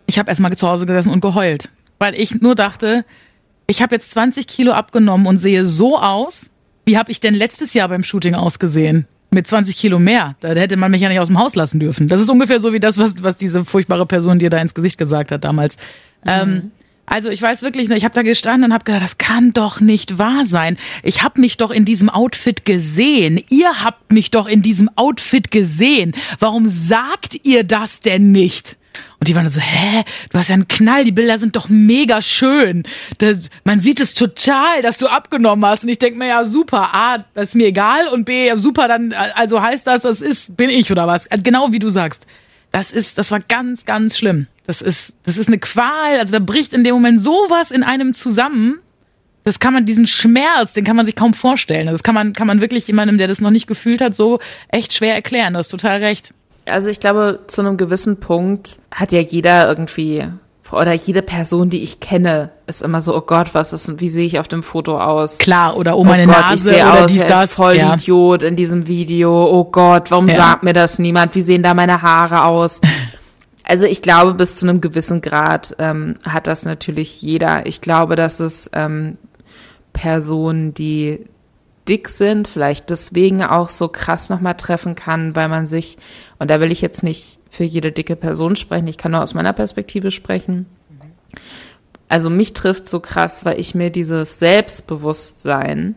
[0.06, 3.04] ich habe erstmal zu Hause gesessen und geheult, weil ich nur dachte,
[3.66, 6.50] ich habe jetzt 20 Kilo abgenommen und sehe so aus.
[6.84, 9.06] Wie habe ich denn letztes Jahr beim Shooting ausgesehen?
[9.30, 10.36] Mit 20 Kilo mehr.
[10.40, 12.08] Da hätte man mich ja nicht aus dem Haus lassen dürfen.
[12.08, 14.98] Das ist ungefähr so wie das, was, was diese furchtbare Person dir da ins Gesicht
[14.98, 15.76] gesagt hat damals.
[16.24, 16.30] Mhm.
[16.30, 16.72] Ähm,
[17.06, 20.18] also ich weiß wirklich, ich habe da gestanden und habe gedacht, das kann doch nicht
[20.18, 20.76] wahr sein.
[21.02, 23.42] Ich habe mich doch in diesem Outfit gesehen.
[23.50, 26.14] Ihr habt mich doch in diesem Outfit gesehen.
[26.38, 28.76] Warum sagt ihr das denn nicht?
[29.20, 32.22] Und die waren so, hä, du hast ja einen Knall, die Bilder sind doch mega
[32.22, 32.84] schön.
[33.18, 35.82] Das, man sieht es total, dass du abgenommen hast.
[35.82, 39.12] Und ich denke mir, ja, super, A, das ist mir egal und B, super, dann,
[39.34, 41.28] also heißt das, das ist, bin ich oder was?
[41.42, 42.26] Genau wie du sagst.
[42.70, 44.46] Das ist, das war ganz, ganz schlimm.
[44.66, 46.18] Das ist, das ist eine Qual.
[46.18, 48.78] Also da bricht in dem Moment sowas in einem zusammen.
[49.44, 51.86] Das kann man, diesen Schmerz, den kann man sich kaum vorstellen.
[51.86, 54.94] Das kann man, kann man wirklich jemandem, der das noch nicht gefühlt hat, so echt
[54.94, 55.52] schwer erklären.
[55.52, 56.32] Du hast total recht.
[56.64, 60.24] Also ich glaube, zu einem gewissen Punkt hat ja jeder irgendwie
[60.72, 64.26] oder jede Person, die ich kenne, ist immer so, oh Gott, was ist, wie sehe
[64.26, 65.38] ich auf dem Foto aus?
[65.38, 67.52] Klar, oder oh meine oh Gott, Nase ich oder aus dies, das.
[67.52, 67.94] Voll ja.
[67.94, 69.46] Idiot in diesem Video.
[69.46, 70.34] Oh Gott, warum ja.
[70.34, 71.34] sagt mir das niemand?
[71.34, 72.80] Wie sehen da meine Haare aus?
[73.64, 77.66] Also ich glaube, bis zu einem gewissen Grad ähm, hat das natürlich jeder.
[77.66, 79.16] Ich glaube, dass es ähm,
[79.94, 81.24] Personen, die
[81.88, 85.96] dick sind, vielleicht deswegen auch so krass nochmal treffen kann, weil man sich,
[86.38, 89.34] und da will ich jetzt nicht für jede dicke Person sprechen, ich kann nur aus
[89.34, 90.66] meiner Perspektive sprechen.
[92.08, 95.94] Also mich trifft so krass, weil ich mir dieses Selbstbewusstsein,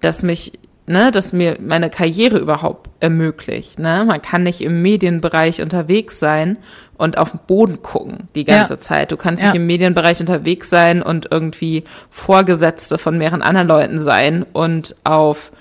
[0.00, 3.78] das mich ne, das mir meine Karriere überhaupt ermöglicht.
[3.78, 4.04] Ne?
[4.06, 6.56] Man kann nicht im Medienbereich unterwegs sein
[6.98, 8.80] und auf den Boden gucken die ganze ja.
[8.80, 9.12] Zeit.
[9.12, 9.50] Du kannst ja.
[9.50, 15.52] nicht im Medienbereich unterwegs sein und irgendwie Vorgesetzte von mehreren anderen Leuten sein und auf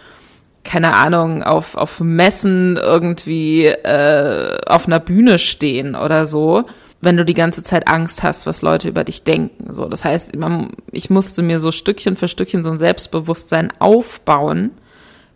[0.64, 6.66] keine Ahnung, auf, auf Messen irgendwie äh, auf einer Bühne stehen oder so,
[7.02, 9.72] wenn du die ganze Zeit Angst hast, was Leute über dich denken.
[9.72, 14.72] So, das heißt, man, ich musste mir so Stückchen für Stückchen so ein Selbstbewusstsein aufbauen,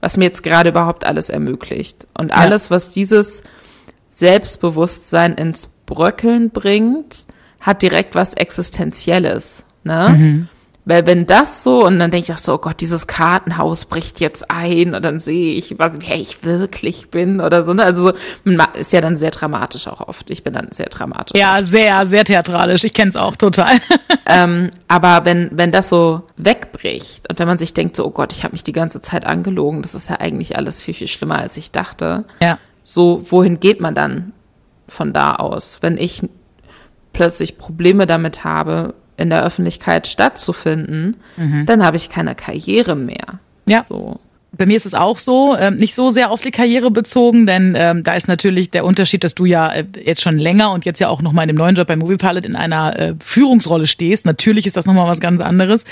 [0.01, 2.07] was mir jetzt gerade überhaupt alles ermöglicht.
[2.17, 3.43] Und alles, was dieses
[4.09, 7.25] Selbstbewusstsein ins Bröckeln bringt,
[7.59, 9.63] hat direkt was Existenzielles.
[9.83, 10.09] Ne?
[10.09, 10.47] Mhm.
[10.85, 14.19] Weil wenn das so, und dann denke ich auch so, oh Gott, dieses Kartenhaus bricht
[14.19, 17.73] jetzt ein und dann sehe ich, was, wer ich wirklich bin oder so.
[17.73, 17.83] Ne?
[17.83, 18.11] Also
[18.43, 20.29] so, ist ja dann sehr dramatisch auch oft.
[20.29, 21.39] Ich bin dann sehr dramatisch.
[21.39, 22.83] Ja, sehr, sehr theatralisch.
[22.83, 23.73] Ich kenne es auch total.
[24.25, 28.33] ähm, aber wenn, wenn das so wegbricht und wenn man sich denkt, so, oh Gott,
[28.33, 31.39] ich habe mich die ganze Zeit angelogen, das ist ja eigentlich alles viel, viel schlimmer,
[31.39, 32.25] als ich dachte.
[32.41, 32.57] Ja.
[32.83, 34.33] So, wohin geht man dann
[34.89, 35.79] von da aus?
[35.81, 36.21] Wenn ich
[37.13, 41.65] plötzlich Probleme damit habe, in der Öffentlichkeit stattzufinden, mhm.
[41.65, 43.39] dann habe ich keine Karriere mehr.
[43.67, 43.83] Ja.
[43.83, 44.19] So.
[44.51, 47.75] Bei mir ist es auch so, ähm, nicht so sehr auf die Karriere bezogen, denn
[47.77, 50.99] ähm, da ist natürlich der Unterschied, dass du ja äh, jetzt schon länger und jetzt
[50.99, 54.25] ja auch nochmal in dem neuen Job bei Movie Pilot in einer äh, Führungsrolle stehst.
[54.25, 55.83] Natürlich ist das nochmal was ganz anderes.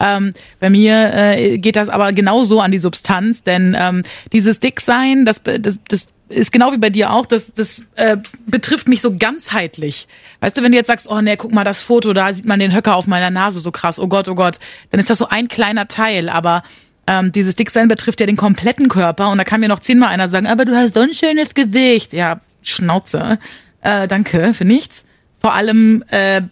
[0.00, 4.02] Ähm, bei mir äh, geht das aber genauso an die Substanz, denn ähm,
[4.32, 8.16] dieses Dicksein, das, das, das ist genau wie bei dir auch, das, das äh,
[8.46, 10.08] betrifft mich so ganzheitlich.
[10.40, 12.58] Weißt du, wenn du jetzt sagst, oh ne, guck mal das Foto, da sieht man
[12.58, 14.58] den Höcker auf meiner Nase so krass, oh Gott, oh Gott,
[14.90, 16.62] dann ist das so ein kleiner Teil, aber
[17.06, 20.28] ähm, dieses Dicksein betrifft ja den kompletten Körper und da kann mir noch zehnmal einer
[20.28, 22.12] sagen, aber du hast so ein schönes Gesicht.
[22.12, 23.38] Ja, Schnauze.
[23.82, 25.04] Äh, danke für nichts.
[25.40, 26.42] Vor allem äh,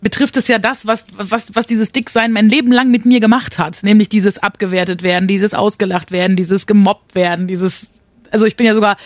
[0.00, 3.58] betrifft es ja das, was, was, was dieses Dicksein mein Leben lang mit mir gemacht
[3.58, 3.82] hat.
[3.82, 7.90] Nämlich dieses abgewertet werden, dieses ausgelacht werden, dieses gemobbt werden, dieses
[8.30, 8.96] also ich bin ja sogar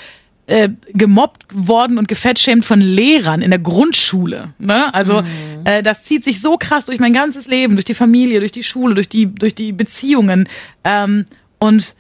[0.47, 4.53] äh, gemobbt worden und gefettschämt von Lehrern in der Grundschule.
[4.59, 4.93] Ne?
[4.95, 5.65] Also mhm.
[5.65, 8.63] äh, das zieht sich so krass durch mein ganzes Leben, durch die Familie, durch die
[8.63, 10.49] Schule, durch die, durch die Beziehungen.
[10.85, 11.25] Ähm,
[11.59, 11.95] und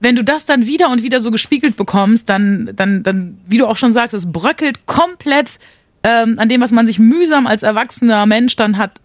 [0.00, 3.66] wenn du das dann wieder und wieder so gespiegelt bekommst, dann, dann, dann, wie du
[3.66, 5.58] auch schon sagst, es bröckelt komplett
[6.02, 8.98] ähm, an dem, was man sich mühsam als erwachsener Mensch dann hat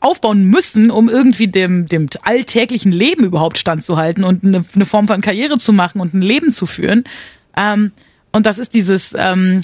[0.00, 5.20] aufbauen müssen, um irgendwie dem, dem alltäglichen Leben überhaupt standzuhalten und eine, eine Form von
[5.20, 7.04] Karriere zu machen und ein Leben zu führen.
[7.56, 7.92] Ähm,
[8.32, 9.62] und das ist dieses, ähm,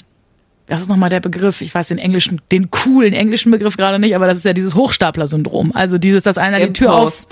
[0.67, 4.15] das ist nochmal der Begriff, ich weiß den englischen, den coolen englischen Begriff gerade nicht,
[4.15, 5.71] aber das ist ja dieses Hochstapler-Syndrom.
[5.73, 7.27] Also dieses, dass einer die Tür auf...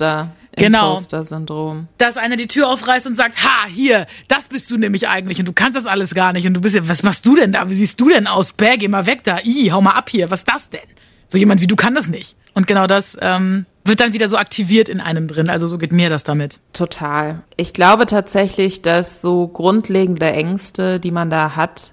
[0.55, 0.99] Genau.
[0.99, 1.87] Syndrom.
[1.97, 5.47] Dass einer die Tür aufreißt und sagt, ha, hier, das bist du nämlich eigentlich und
[5.47, 7.67] du kannst das alles gar nicht und du bist ja, was machst du denn da?
[7.69, 8.53] Wie siehst du denn aus?
[8.53, 9.39] Bär, geh mal weg da.
[9.43, 10.29] I, hau mal ab hier.
[10.29, 10.81] Was ist das denn?
[11.27, 12.35] So jemand wie du kann das nicht.
[12.53, 15.49] Und genau das ähm, wird dann wieder so aktiviert in einem drin.
[15.49, 16.59] Also so geht mir das damit.
[16.71, 17.41] Total.
[17.57, 21.91] Ich glaube tatsächlich, dass so grundlegende Ängste, die man da hat,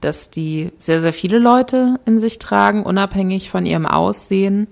[0.00, 4.66] dass die sehr, sehr viele Leute in sich tragen, unabhängig von ihrem Aussehen.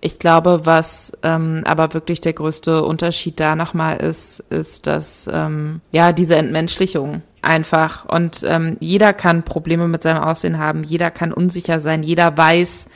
[0.00, 5.82] Ich glaube, was ähm, aber wirklich der größte Unterschied da nochmal ist, ist, dass ähm,
[5.92, 11.32] ja diese Entmenschlichung einfach und ähm, jeder kann Probleme mit seinem Aussehen haben, jeder kann
[11.32, 12.86] unsicher sein, jeder weiß,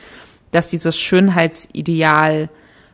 [0.50, 2.48] dass dieses Schönheitsideal,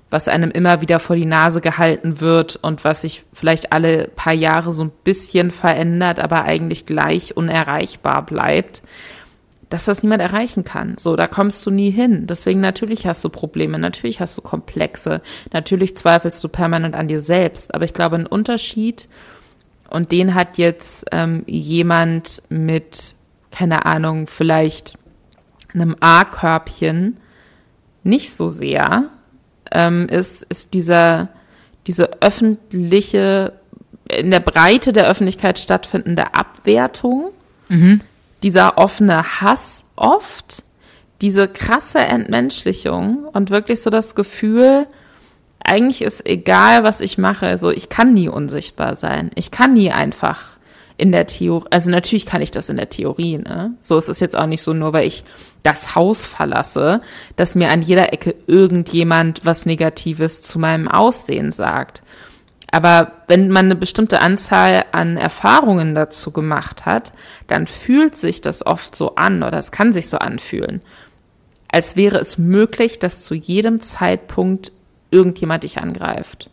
[0.09, 4.33] was einem immer wieder vor die Nase gehalten wird und was sich vielleicht alle paar
[4.33, 8.83] Jahre so ein bisschen verändert, aber eigentlich gleich unerreichbar bleibt,
[9.71, 10.97] dass das niemand erreichen kann.
[10.99, 12.27] So, da kommst du nie hin.
[12.27, 15.23] Deswegen natürlich hast du Probleme, natürlich hast du Komplexe,
[15.53, 17.73] natürlich zweifelst du permanent an dir selbst.
[17.73, 19.09] Aber ich glaube, ein Unterschied,
[19.91, 23.15] und den hat jetzt ähm, jemand mit,
[23.51, 24.97] keine Ahnung, vielleicht
[25.75, 27.19] einem A-Körbchen
[28.03, 29.11] nicht so sehr,
[29.73, 31.29] ähm, ist, ist dieser,
[31.87, 33.53] diese öffentliche,
[34.09, 37.31] in der Breite der Öffentlichkeit stattfindende Abwertung.
[37.69, 38.01] Mhm.
[38.43, 40.63] Dieser offene Hass oft,
[41.21, 44.87] diese krasse Entmenschlichung und wirklich so das Gefühl,
[45.65, 49.31] eigentlich ist egal, was ich mache, also ich kann nie unsichtbar sein.
[49.35, 50.49] Ich kann nie einfach
[50.97, 53.73] in der Theorie, also natürlich kann ich das in der Theorie, ne?
[53.81, 55.25] So ist es jetzt auch nicht so, nur weil ich
[55.63, 57.01] das Haus verlasse,
[57.37, 62.03] dass mir an jeder Ecke irgendjemand was Negatives zu meinem Aussehen sagt.
[62.71, 67.13] Aber wenn man eine bestimmte Anzahl an Erfahrungen dazu gemacht hat,
[67.49, 70.81] dann fühlt sich das oft so an oder es kann sich so anfühlen,
[71.69, 74.73] als wäre es möglich, dass zu jedem Zeitpunkt
[75.11, 76.51] irgendjemand dich angreift.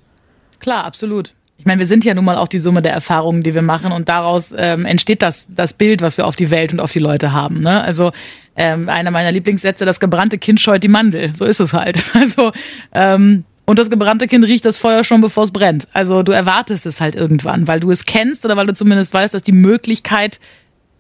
[0.60, 1.34] Klar, absolut.
[1.60, 3.92] Ich meine, wir sind ja nun mal auch die Summe der Erfahrungen, die wir machen
[3.92, 7.00] und daraus ähm, entsteht das, das Bild, was wir auf die Welt und auf die
[7.00, 7.62] Leute haben.
[7.62, 7.82] Ne?
[7.82, 8.12] Also
[8.56, 11.36] ähm, einer meiner Lieblingssätze, das gebrannte Kind scheut die Mandel.
[11.36, 12.04] So ist es halt.
[12.14, 12.52] Also
[12.94, 15.88] ähm, und das gebrannte Kind riecht das Feuer schon, bevor es brennt.
[15.94, 19.34] Also du erwartest es halt irgendwann, weil du es kennst oder weil du zumindest weißt,
[19.34, 20.40] dass die Möglichkeit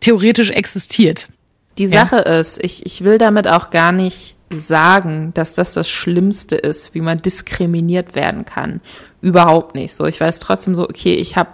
[0.01, 1.29] theoretisch existiert.
[1.77, 2.39] Die Sache ja.
[2.39, 7.01] ist, ich, ich will damit auch gar nicht sagen, dass das das Schlimmste ist, wie
[7.01, 8.81] man diskriminiert werden kann.
[9.21, 10.05] Überhaupt nicht so.
[10.05, 11.51] Ich weiß trotzdem so, okay, ich habe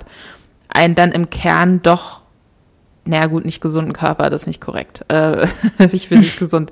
[0.67, 2.22] einen dann im Kern doch
[3.05, 5.03] naja gut, nicht gesunden Körper, das ist nicht korrekt.
[5.09, 5.47] Äh,
[5.91, 6.71] ich bin nicht gesund.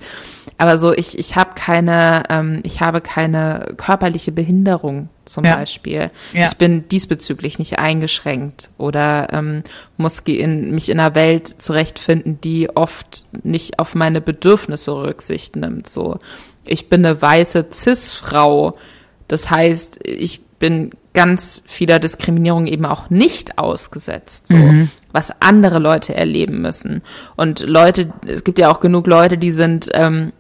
[0.57, 5.55] Aber so, ich, ich habe keine, ähm, ich habe keine körperliche Behinderung zum ja.
[5.55, 6.11] Beispiel.
[6.33, 6.47] Ja.
[6.47, 9.63] Ich bin diesbezüglich nicht eingeschränkt oder ähm,
[9.97, 15.89] muss in, mich in einer Welt zurechtfinden, die oft nicht auf meine Bedürfnisse Rücksicht nimmt.
[15.89, 16.19] So,
[16.65, 18.77] ich bin eine weiße Cis-Frau.
[19.27, 24.89] Das heißt, ich bin ganz vieler Diskriminierung eben auch nicht ausgesetzt, so, mhm.
[25.11, 27.01] Was andere Leute erleben müssen.
[27.35, 30.31] Und Leute, es gibt ja auch genug Leute, die sind ähm,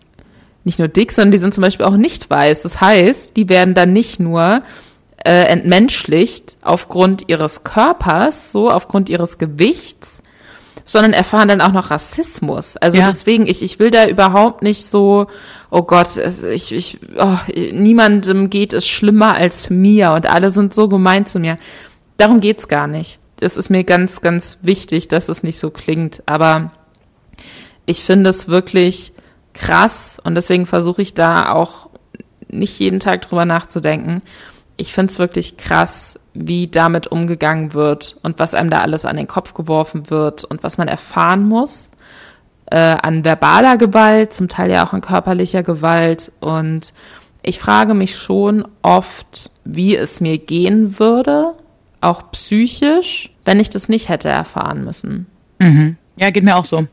[0.63, 2.63] nicht nur dick, sondern die sind zum Beispiel auch nicht weiß.
[2.63, 4.61] Das heißt, die werden dann nicht nur
[5.23, 10.21] äh, entmenschlicht aufgrund ihres Körpers, so aufgrund ihres Gewichts,
[10.83, 12.77] sondern erfahren dann auch noch Rassismus.
[12.77, 13.05] Also ja.
[13.05, 15.27] deswegen, ich, ich will da überhaupt nicht so,
[15.69, 16.17] oh Gott,
[16.51, 21.39] ich, ich, oh, niemandem geht es schlimmer als mir und alle sind so gemein zu
[21.39, 21.57] mir.
[22.17, 23.20] Darum geht's gar nicht.
[23.41, 26.23] Das ist mir ganz, ganz wichtig, dass es nicht so klingt.
[26.25, 26.71] Aber
[27.85, 29.11] ich finde es wirklich
[29.53, 31.89] krass und deswegen versuche ich da auch
[32.47, 34.21] nicht jeden Tag drüber nachzudenken.
[34.77, 39.17] Ich finde es wirklich krass, wie damit umgegangen wird und was einem da alles an
[39.17, 41.91] den Kopf geworfen wird und was man erfahren muss
[42.71, 46.31] äh, an verbaler Gewalt, zum Teil ja auch an körperlicher Gewalt.
[46.39, 46.93] Und
[47.43, 51.53] ich frage mich schon oft, wie es mir gehen würde,
[52.01, 55.27] auch psychisch, wenn ich das nicht hätte erfahren müssen.
[55.59, 55.97] Mhm.
[56.17, 56.87] Ja, geht mir auch so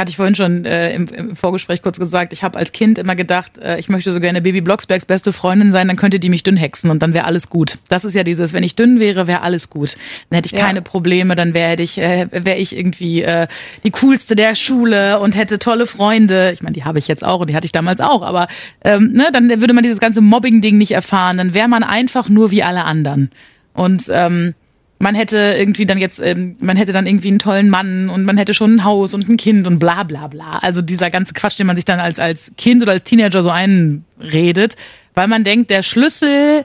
[0.00, 3.14] hatte ich vorhin schon äh, im, im, Vorgespräch kurz gesagt, ich habe als Kind immer
[3.14, 6.42] gedacht, äh, ich möchte so gerne Baby Blocksbergs beste Freundin sein, dann könnte die mich
[6.42, 7.78] dünn hexen und dann wäre alles gut.
[7.88, 9.96] Das ist ja dieses, wenn ich dünn wäre, wäre alles gut.
[10.30, 10.66] Dann hätte ich ja.
[10.66, 13.46] keine Probleme, dann wäre ich, äh, wäre ich irgendwie äh,
[13.84, 16.50] die coolste der Schule und hätte tolle Freunde.
[16.52, 18.48] Ich meine, die habe ich jetzt auch und die hatte ich damals auch, aber
[18.82, 22.50] ähm, ne, dann würde man dieses ganze Mobbing-Ding nicht erfahren, dann wäre man einfach nur
[22.50, 23.30] wie alle anderen.
[23.74, 24.54] Und ähm,
[24.98, 28.36] man hätte irgendwie dann jetzt, ähm, man hätte dann irgendwie einen tollen Mann und man
[28.36, 30.58] hätte schon ein Haus und ein Kind und bla bla bla.
[30.60, 33.50] Also dieser ganze Quatsch, den man sich dann als, als Kind oder als Teenager so
[33.50, 34.76] einredet,
[35.14, 36.64] weil man denkt, der Schlüssel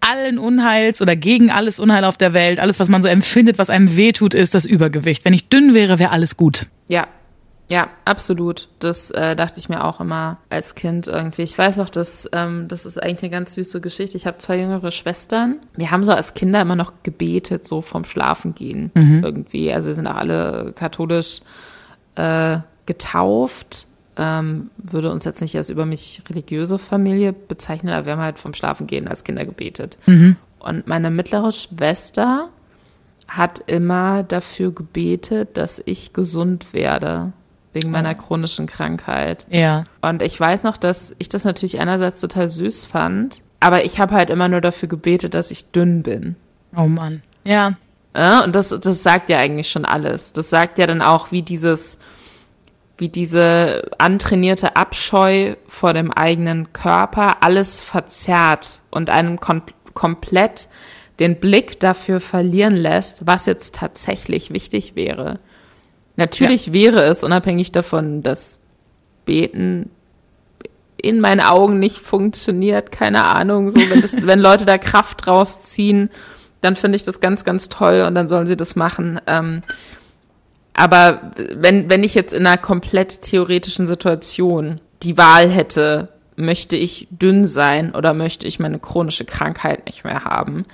[0.00, 3.70] allen Unheils oder gegen alles Unheil auf der Welt, alles, was man so empfindet, was
[3.70, 5.24] einem wehtut, ist das Übergewicht.
[5.24, 6.66] Wenn ich dünn wäre, wäre alles gut.
[6.88, 7.06] Ja,
[7.68, 8.68] ja, absolut.
[8.78, 11.42] Das äh, dachte ich mir auch immer als Kind irgendwie.
[11.42, 14.16] Ich weiß auch, dass ähm, das ist eigentlich eine ganz süße Geschichte.
[14.16, 15.56] Ich habe zwei jüngere Schwestern.
[15.74, 19.24] Wir haben so als Kinder immer noch gebetet, so vom Schlafengehen mhm.
[19.24, 19.72] irgendwie.
[19.72, 21.40] Also wir sind auch alle katholisch
[22.14, 23.86] äh, getauft.
[24.16, 28.38] Ähm, würde uns jetzt nicht als über mich religiöse Familie bezeichnen, aber wir haben halt
[28.38, 29.98] vom Schlafengehen als Kinder gebetet.
[30.06, 30.36] Mhm.
[30.60, 32.48] Und meine mittlere Schwester
[33.26, 37.32] hat immer dafür gebetet, dass ich gesund werde
[37.76, 39.46] wegen meiner chronischen Krankheit.
[39.50, 39.84] Ja.
[40.00, 44.14] Und ich weiß noch, dass ich das natürlich einerseits total süß fand, aber ich habe
[44.14, 46.36] halt immer nur dafür gebetet, dass ich dünn bin.
[46.74, 47.22] Oh Mann.
[47.44, 47.74] Ja.
[48.16, 50.32] Ja, und das, das sagt ja eigentlich schon alles.
[50.32, 51.98] Das sagt ja dann auch, wie dieses,
[52.96, 59.62] wie diese antrainierte Abscheu vor dem eigenen Körper alles verzerrt und einem kom
[59.92, 60.68] komplett
[61.20, 65.38] den Blick dafür verlieren lässt, was jetzt tatsächlich wichtig wäre.
[66.16, 66.72] Natürlich ja.
[66.72, 68.58] wäre es, unabhängig davon, dass
[69.24, 69.90] Beten
[70.96, 76.10] in meinen Augen nicht funktioniert, keine Ahnung, so, wenn, das, wenn Leute da Kraft rausziehen,
[76.62, 79.20] dann finde ich das ganz, ganz toll und dann sollen sie das machen.
[79.26, 79.62] Ähm,
[80.72, 87.08] aber wenn, wenn ich jetzt in einer komplett theoretischen Situation die Wahl hätte, möchte ich
[87.10, 90.64] dünn sein oder möchte ich meine chronische Krankheit nicht mehr haben,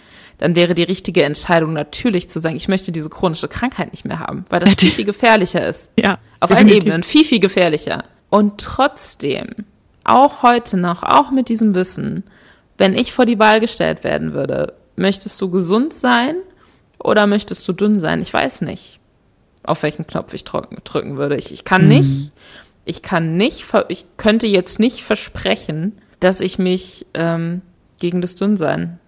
[0.42, 4.18] dann wäre die richtige Entscheidung natürlich zu sagen, ich möchte diese chronische Krankheit nicht mehr
[4.18, 5.92] haben, weil das viel, viel gefährlicher ist.
[5.96, 6.18] Ja.
[6.40, 8.02] Auf allen Ebenen viel, viel gefährlicher.
[8.28, 9.50] Und trotzdem,
[10.02, 12.24] auch heute noch, auch mit diesem Wissen,
[12.76, 16.34] wenn ich vor die Wahl gestellt werden würde, möchtest du gesund sein
[16.98, 18.20] oder möchtest du dünn sein?
[18.20, 18.98] Ich weiß nicht,
[19.62, 21.36] auf welchen Knopf ich drücken würde.
[21.36, 21.88] Ich, ich kann mhm.
[21.88, 22.32] nicht,
[22.84, 27.62] ich kann nicht, ich könnte jetzt nicht versprechen, dass ich mich ähm,
[28.00, 28.98] gegen das Dünnsein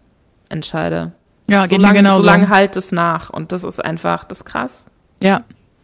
[0.49, 1.11] entscheide.
[1.47, 3.30] Ja, so lange, genau so lange halt es nach.
[3.30, 4.86] Und das ist einfach, das ist krass.
[5.22, 5.42] Ja,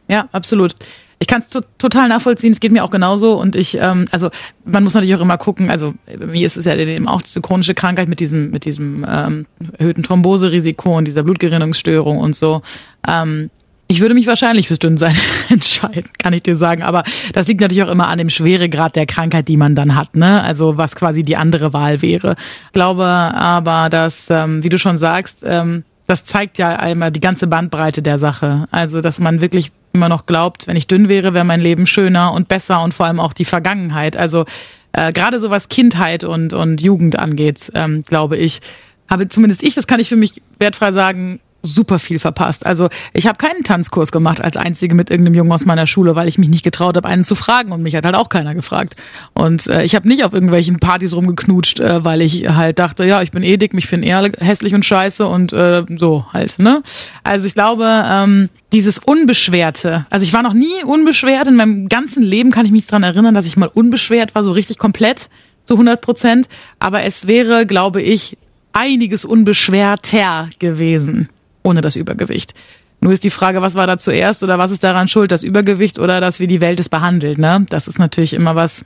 [0.08, 0.74] ja, absolut.
[1.22, 4.30] Ich kann es to total nachvollziehen, es geht mir auch genauso und ich, ähm, also
[4.64, 7.74] man muss natürlich auch immer gucken, also mir ist es ja eben auch diese chronische
[7.74, 9.46] Krankheit mit diesem, mit diesem ähm,
[9.76, 12.62] erhöhten Thromboserisiko und dieser Blutgerinnungsstörung und so.
[13.06, 13.50] Ähm,
[13.90, 15.16] ich würde mich wahrscheinlich fürs Dünnsein
[15.48, 16.84] entscheiden, kann ich dir sagen.
[16.84, 20.14] Aber das liegt natürlich auch immer an dem Schweregrad der Krankheit, die man dann hat,
[20.14, 20.42] ne?
[20.42, 22.36] Also was quasi die andere Wahl wäre.
[22.66, 27.18] Ich glaube aber, dass, ähm, wie du schon sagst, ähm, das zeigt ja einmal die
[27.18, 28.68] ganze Bandbreite der Sache.
[28.70, 32.32] Also, dass man wirklich immer noch glaubt, wenn ich dünn wäre, wäre mein Leben schöner
[32.32, 34.16] und besser und vor allem auch die Vergangenheit.
[34.16, 34.44] Also
[34.92, 38.60] äh, gerade so was Kindheit und, und Jugend angeht, ähm, glaube ich,
[39.08, 42.64] habe zumindest ich, das kann ich für mich wertfrei sagen, super viel verpasst.
[42.64, 46.28] Also ich habe keinen Tanzkurs gemacht als einzige mit irgendeinem Jungen aus meiner Schule, weil
[46.28, 48.96] ich mich nicht getraut habe, einen zu fragen und mich hat halt auch keiner gefragt.
[49.34, 53.22] Und äh, ich habe nicht auf irgendwelchen Partys rumgeknutscht, äh, weil ich halt dachte, ja,
[53.22, 56.58] ich bin eh dick, mich finden eher hässlich und scheiße und äh, so halt.
[56.58, 56.82] Ne?
[57.24, 62.22] Also ich glaube, ähm, dieses Unbeschwerte, also ich war noch nie unbeschwert, in meinem ganzen
[62.22, 65.28] Leben kann ich mich dran erinnern, dass ich mal unbeschwert war, so richtig komplett
[65.64, 66.48] zu 100 Prozent.
[66.78, 68.36] Aber es wäre, glaube ich,
[68.72, 71.28] einiges unbeschwerter gewesen
[71.62, 72.54] ohne das Übergewicht.
[73.00, 75.98] Nur ist die Frage, was war da zuerst oder was ist daran schuld, das Übergewicht
[75.98, 77.66] oder dass wie die Welt es behandelt, ne?
[77.70, 78.84] Das ist natürlich immer was.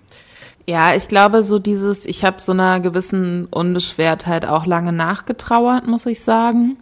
[0.66, 6.06] Ja, ich glaube, so dieses, ich habe so einer gewissen Unbeschwertheit auch lange nachgetrauert, muss
[6.06, 6.78] ich sagen.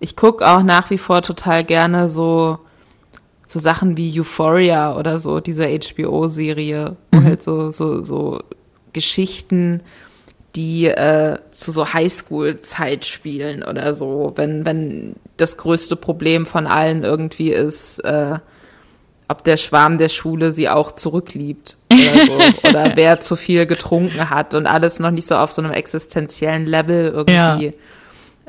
[0.00, 2.58] Ich guck auch nach wie vor total gerne so,
[3.46, 7.24] so Sachen wie Euphoria oder so, diese HBO-Serie, wo mhm.
[7.24, 8.40] halt so, so, so
[8.92, 9.82] Geschichten
[10.54, 17.04] die äh, zu so Highschool-Zeit spielen oder so, wenn, wenn das größte Problem von allen
[17.04, 18.38] irgendwie ist, äh,
[19.28, 22.68] ob der Schwarm der Schule sie auch zurückliebt oder so.
[22.68, 26.66] oder wer zu viel getrunken hat und alles noch nicht so auf so einem existenziellen
[26.66, 27.72] Level irgendwie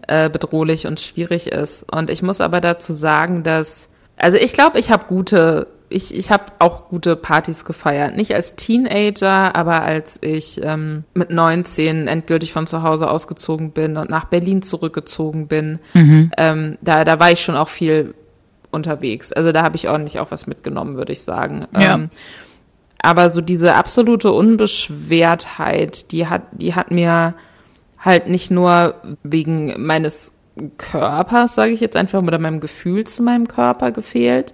[0.10, 0.26] ja.
[0.26, 1.86] äh, bedrohlich und schwierig ist.
[1.90, 3.88] Und ich muss aber dazu sagen, dass,
[4.18, 8.16] also ich glaube, ich habe gute ich, ich habe auch gute Partys gefeiert.
[8.16, 13.98] Nicht als Teenager, aber als ich ähm, mit 19 endgültig von zu Hause ausgezogen bin
[13.98, 16.32] und nach Berlin zurückgezogen bin, mhm.
[16.38, 18.14] ähm, da, da war ich schon auch viel
[18.72, 19.32] unterwegs.
[19.32, 21.66] Also da habe ich ordentlich auch was mitgenommen, würde ich sagen.
[21.78, 21.96] Ja.
[21.96, 22.10] Ähm,
[23.02, 27.36] aber so diese absolute Unbeschwertheit, die hat, die hat mir
[28.00, 30.38] halt nicht nur wegen meines
[30.78, 34.54] Körpers, sage ich jetzt einfach, oder meinem Gefühl zu meinem Körper gefehlt,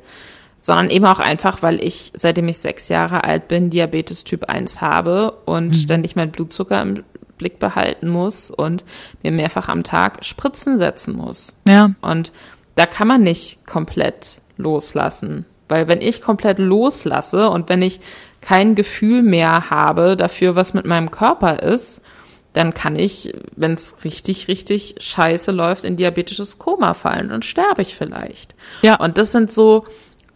[0.69, 4.81] sondern eben auch einfach, weil ich, seitdem ich sechs Jahre alt bin, Diabetes Typ 1
[4.81, 5.73] habe und mhm.
[5.73, 7.03] ständig meinen Blutzucker im
[7.39, 8.85] Blick behalten muss und
[9.23, 11.55] mir mehrfach am Tag Spritzen setzen muss.
[11.67, 11.89] Ja.
[12.01, 12.31] Und
[12.75, 15.45] da kann man nicht komplett loslassen.
[15.67, 17.99] Weil wenn ich komplett loslasse und wenn ich
[18.39, 22.03] kein Gefühl mehr habe dafür, was mit meinem Körper ist,
[22.53, 27.29] dann kann ich, wenn es richtig, richtig scheiße läuft, in diabetisches Koma fallen.
[27.29, 28.53] Dann sterbe ich vielleicht.
[28.83, 28.99] Ja.
[28.99, 29.85] Und das sind so,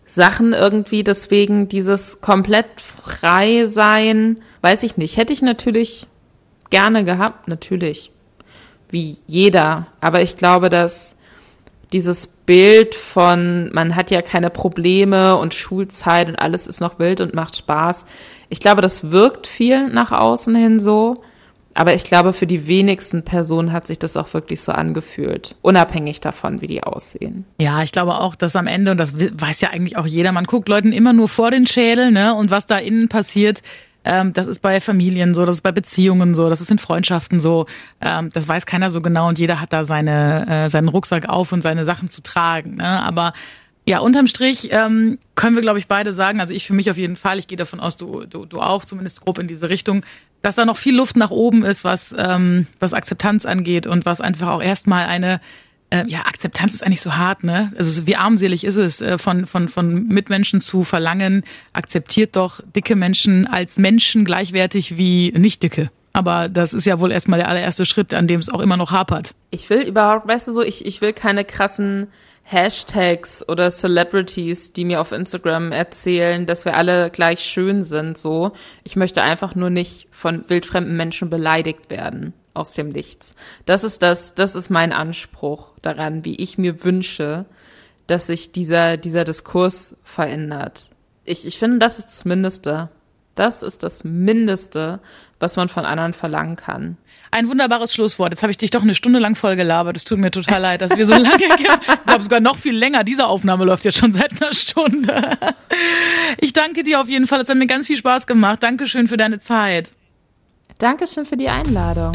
[0.05, 5.17] Sachen irgendwie, deswegen dieses komplett frei sein, weiß ich nicht.
[5.17, 6.07] Hätte ich natürlich
[6.69, 8.11] gerne gehabt, natürlich.
[8.89, 9.87] Wie jeder.
[10.01, 11.17] Aber ich glaube, dass
[11.93, 17.21] dieses Bild von, man hat ja keine Probleme und Schulzeit und alles ist noch wild
[17.21, 18.05] und macht Spaß.
[18.49, 21.23] Ich glaube, das wirkt viel nach außen hin so.
[21.73, 26.21] Aber ich glaube, für die wenigsten Personen hat sich das auch wirklich so angefühlt, unabhängig
[26.21, 27.45] davon, wie die aussehen.
[27.59, 30.45] Ja, ich glaube auch, dass am Ende, und das weiß ja eigentlich auch jeder, man
[30.45, 32.35] guckt Leuten immer nur vor den Schädel, ne?
[32.35, 33.61] Und was da innen passiert,
[34.05, 37.39] ähm, das ist bei Familien so, das ist bei Beziehungen so, das ist in Freundschaften
[37.39, 37.65] so.
[38.01, 41.51] Ähm, das weiß keiner so genau und jeder hat da seine, äh, seinen Rucksack auf
[41.51, 42.75] und seine Sachen zu tragen.
[42.75, 43.03] Ne?
[43.03, 43.33] Aber
[43.85, 46.97] ja, unterm Strich ähm, können wir, glaube ich, beide sagen, also ich für mich auf
[46.97, 50.05] jeden Fall, ich gehe davon aus, du, du, du auch, zumindest grob in diese Richtung,
[50.41, 54.21] dass da noch viel Luft nach oben ist, was, ähm, was Akzeptanz angeht und was
[54.21, 55.41] einfach auch erstmal eine,
[55.89, 57.71] äh, ja, Akzeptanz ist eigentlich so hart, ne?
[57.77, 62.95] Also wie armselig ist es, äh, von, von, von Mitmenschen zu verlangen, akzeptiert doch dicke
[62.95, 65.91] Menschen als Menschen gleichwertig wie nicht dicke.
[66.13, 68.91] Aber das ist ja wohl erstmal der allererste Schritt, an dem es auch immer noch
[68.91, 69.33] hapert.
[69.49, 72.07] Ich will überhaupt, weißt du so, ich, ich will keine krassen
[72.43, 78.51] Hashtags oder Celebrities, die mir auf Instagram erzählen, dass wir alle gleich schön sind, so.
[78.83, 83.33] Ich möchte einfach nur nicht von wildfremden Menschen beleidigt werden aus dem Nichts.
[83.65, 87.45] Das ist das, das ist mein Anspruch daran, wie ich mir wünsche,
[88.07, 90.89] dass sich dieser, dieser Diskurs verändert.
[91.23, 92.89] Ich, ich finde, das ist das Mindeste.
[93.35, 94.99] Das ist das Mindeste,
[95.39, 96.97] was man von anderen verlangen kann.
[97.31, 98.31] Ein wunderbares Schlusswort.
[98.31, 99.97] Jetzt habe ich dich doch eine Stunde lang voll gelabert.
[99.97, 103.03] Es tut mir total leid, dass wir so lange, ich glaube sogar noch viel länger.
[103.03, 105.37] Diese Aufnahme läuft jetzt schon seit einer Stunde.
[106.39, 107.41] Ich danke dir auf jeden Fall.
[107.41, 108.61] Es hat mir ganz viel Spaß gemacht.
[108.61, 109.93] Dankeschön für deine Zeit.
[110.77, 112.11] Dankeschön für die Einladung.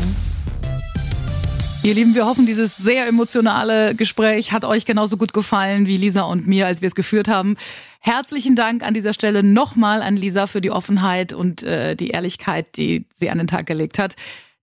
[1.83, 6.23] Ihr Lieben, wir hoffen, dieses sehr emotionale Gespräch hat euch genauso gut gefallen wie Lisa
[6.23, 7.57] und mir, als wir es geführt haben.
[8.01, 12.77] Herzlichen Dank an dieser Stelle nochmal an Lisa für die Offenheit und äh, die Ehrlichkeit,
[12.77, 14.15] die sie an den Tag gelegt hat.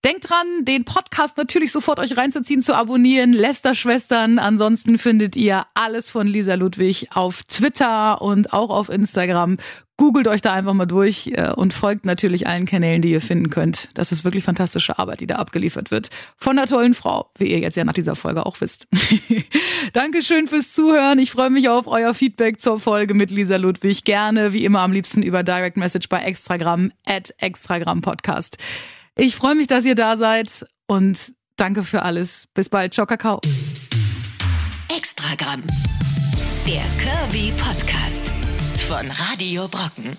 [0.04, 3.32] Denkt dran, den Podcast natürlich sofort euch reinzuziehen, zu abonnieren.
[3.32, 4.38] Lester-Schwestern.
[4.38, 9.56] Ansonsten findet ihr alles von Lisa Ludwig auf Twitter und auch auf Instagram.
[9.98, 13.48] Googelt euch da einfach mal durch äh, und folgt natürlich allen Kanälen, die ihr finden
[13.48, 13.88] könnt.
[13.94, 16.10] Das ist wirklich fantastische Arbeit, die da abgeliefert wird.
[16.36, 18.88] Von einer tollen Frau, wie ihr jetzt ja nach dieser Folge auch wisst.
[19.94, 21.18] Dankeschön fürs Zuhören.
[21.18, 24.04] Ich freue mich auf euer Feedback zur Folge mit Lisa Ludwig.
[24.04, 28.58] Gerne, wie immer, am liebsten über Direct Message bei Extragram at Extragram Podcast.
[29.16, 32.48] Ich freue mich, dass ihr da seid und danke für alles.
[32.52, 32.92] Bis bald.
[32.92, 33.40] Ciao, Kakao.
[34.94, 35.62] Extragramm.
[36.66, 38.15] Der Kirby Podcast
[38.86, 40.16] von Radio Brocken.